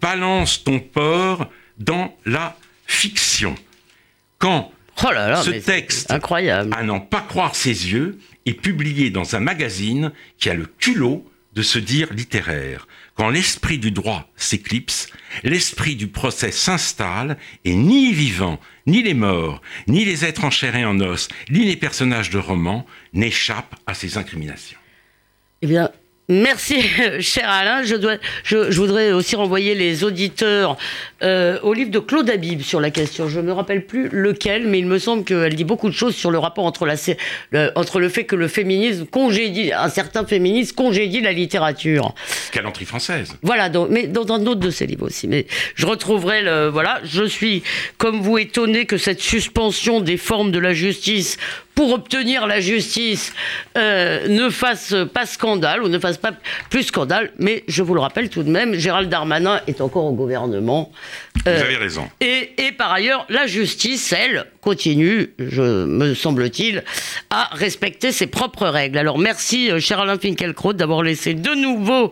balance 0.00 0.64
ton 0.64 0.80
porc 0.80 1.50
dans 1.78 2.16
la 2.24 2.56
fiction. 2.86 3.54
Quand 4.38 4.72
oh 5.02 5.08
ce 5.42 5.50
texte, 5.50 6.10
incroyable. 6.10 6.74
à 6.76 6.82
n'en 6.82 7.00
pas 7.00 7.20
croire 7.20 7.54
ses 7.54 7.92
yeux, 7.92 8.18
est 8.46 8.54
publié 8.54 9.10
dans 9.10 9.34
un 9.34 9.40
magazine 9.40 10.12
qui 10.38 10.50
a 10.50 10.54
le 10.54 10.66
culot 10.66 11.28
de 11.54 11.62
se 11.62 11.78
dire 11.78 12.12
littéraire. 12.12 12.86
Quand 13.16 13.30
l'esprit 13.30 13.78
du 13.78 13.90
droit 13.90 14.30
s'éclipse, 14.36 15.08
l'esprit 15.42 15.96
du 15.96 16.06
procès 16.06 16.52
s'installe 16.52 17.38
et 17.64 17.74
ni 17.74 18.08
les 18.08 18.12
vivants, 18.12 18.60
ni 18.86 19.02
les 19.02 19.14
morts, 19.14 19.62
ni 19.86 20.04
les 20.04 20.24
êtres 20.24 20.44
en 20.44 20.50
chair 20.50 20.76
et 20.76 20.84
en 20.84 21.00
os, 21.00 21.28
ni 21.50 21.64
les 21.64 21.76
personnages 21.76 22.30
de 22.30 22.38
romans 22.38 22.84
n'échappent 23.14 23.74
à 23.86 23.94
ces 23.94 24.18
incriminations. 24.18 24.78
Eh 25.62 25.66
Merci, 26.28 26.82
cher 27.20 27.48
Alain. 27.48 27.84
Je, 27.84 27.94
dois, 27.94 28.16
je, 28.42 28.56
voudrais 28.78 29.12
aussi 29.12 29.36
renvoyer 29.36 29.76
les 29.76 30.02
auditeurs 30.02 30.76
euh, 31.22 31.60
au 31.62 31.72
livre 31.72 31.92
de 31.92 32.00
Claude 32.00 32.28
Habib 32.28 32.62
sur 32.62 32.80
la 32.80 32.90
question. 32.90 33.28
Je 33.28 33.38
ne 33.38 33.46
me 33.46 33.52
rappelle 33.52 33.86
plus 33.86 34.08
lequel, 34.08 34.66
mais 34.66 34.80
il 34.80 34.86
me 34.86 34.98
semble 34.98 35.22
qu'elle 35.22 35.54
dit 35.54 35.64
beaucoup 35.64 35.88
de 35.88 35.94
choses 35.94 36.16
sur 36.16 36.32
le 36.32 36.38
rapport 36.38 36.64
entre, 36.64 36.84
la, 36.84 36.96
le, 37.52 37.70
entre 37.76 38.00
le 38.00 38.08
fait 38.08 38.24
que 38.24 38.34
le 38.34 38.48
féminisme 38.48 39.06
congédie, 39.06 39.72
un 39.72 39.88
certain 39.88 40.26
féminisme 40.26 40.74
congédie 40.74 41.20
la 41.20 41.32
littérature. 41.32 42.12
Galanterie 42.52 42.86
française. 42.86 43.36
Voilà, 43.42 43.68
donc, 43.68 43.88
mais 43.90 44.08
dans 44.08 44.32
un 44.32 44.44
autre 44.46 44.60
de 44.60 44.70
ses 44.70 44.86
livres 44.86 45.06
aussi. 45.06 45.28
Mais 45.28 45.46
je 45.76 45.86
retrouverai 45.86 46.42
le. 46.42 46.68
Voilà, 46.68 47.00
je 47.04 47.22
suis, 47.22 47.62
comme 47.98 48.20
vous, 48.20 48.38
étonné 48.38 48.86
que 48.86 48.98
cette 48.98 49.20
suspension 49.20 50.00
des 50.00 50.16
formes 50.16 50.50
de 50.50 50.58
la 50.58 50.72
justice 50.72 51.36
pour 51.76 51.92
obtenir 51.92 52.46
la 52.46 52.58
justice 52.58 53.32
euh, 53.76 54.26
ne 54.28 54.48
fasse 54.48 54.94
pas 55.12 55.26
scandale 55.26 55.84
ou 55.84 55.88
ne 55.88 55.98
fasse 55.98 56.16
pas 56.16 56.32
plus 56.70 56.84
scandale. 56.84 57.30
Mais 57.38 57.62
je 57.68 57.82
vous 57.82 57.94
le 57.94 58.00
rappelle 58.00 58.30
tout 58.30 58.42
de 58.42 58.50
même, 58.50 58.74
Gérald 58.74 59.10
Darmanin 59.10 59.60
est 59.68 59.80
encore 59.80 60.06
au 60.06 60.12
gouvernement. 60.12 60.90
vous 61.44 61.50
avez 61.50 61.76
euh, 61.76 61.78
raison. 61.78 62.08
Et, 62.20 62.54
et, 62.56 62.72
par 62.72 62.90
ailleurs, 62.92 63.26
la 63.28 63.46
justice, 63.46 64.12
elle, 64.12 64.46
continue, 64.62 65.34
je, 65.38 65.84
me 65.84 66.14
semble-t-il, 66.14 66.82
à 67.28 67.50
respecter 67.52 68.10
ses 68.10 68.26
propres 68.26 68.66
règles. 68.66 68.96
Alors 68.96 69.18
merci, 69.18 69.70
euh, 69.70 69.78
cher 69.78 70.00
Alain 70.00 70.18
Finkielkraut, 70.18 70.72
d'avoir 70.72 71.02
laissé 71.02 71.34
de 71.34 71.54
nouveau, 71.54 72.10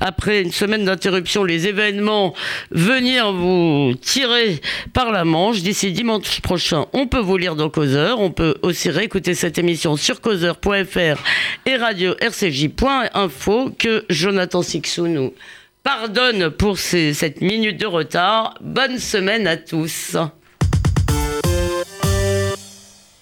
après 0.00 0.40
une 0.40 0.52
semaine 0.52 0.86
d'interruption, 0.86 1.44
les 1.44 1.68
événements 1.68 2.34
venir 2.70 3.30
vous 3.32 3.92
tirer 4.00 4.58
par 4.94 5.12
la 5.12 5.26
manche. 5.26 5.60
D'ici 5.60 5.92
dimanche 5.92 6.40
prochain, 6.40 6.86
on 6.94 7.06
peut 7.06 7.20
vous 7.20 7.36
lire 7.36 7.56
dans 7.56 7.68
Causeur. 7.68 8.20
On 8.20 8.30
peut 8.30 8.56
aussi 8.62 8.90
Écoutez 9.02 9.34
cette 9.34 9.58
émission 9.58 9.96
sur 9.96 10.20
causeur.fr 10.20 11.20
et 11.66 11.74
radio 11.74 12.14
rcj.info 12.22 13.70
que 13.76 14.04
Jonathan 14.08 14.62
Sixou 14.62 15.08
nous 15.08 15.34
pardonne 15.82 16.50
pour 16.50 16.78
cette 16.78 17.40
minute 17.40 17.80
de 17.80 17.86
retard. 17.86 18.54
Bonne 18.60 19.00
semaine 19.00 19.48
à 19.48 19.56
tous. 19.56 20.16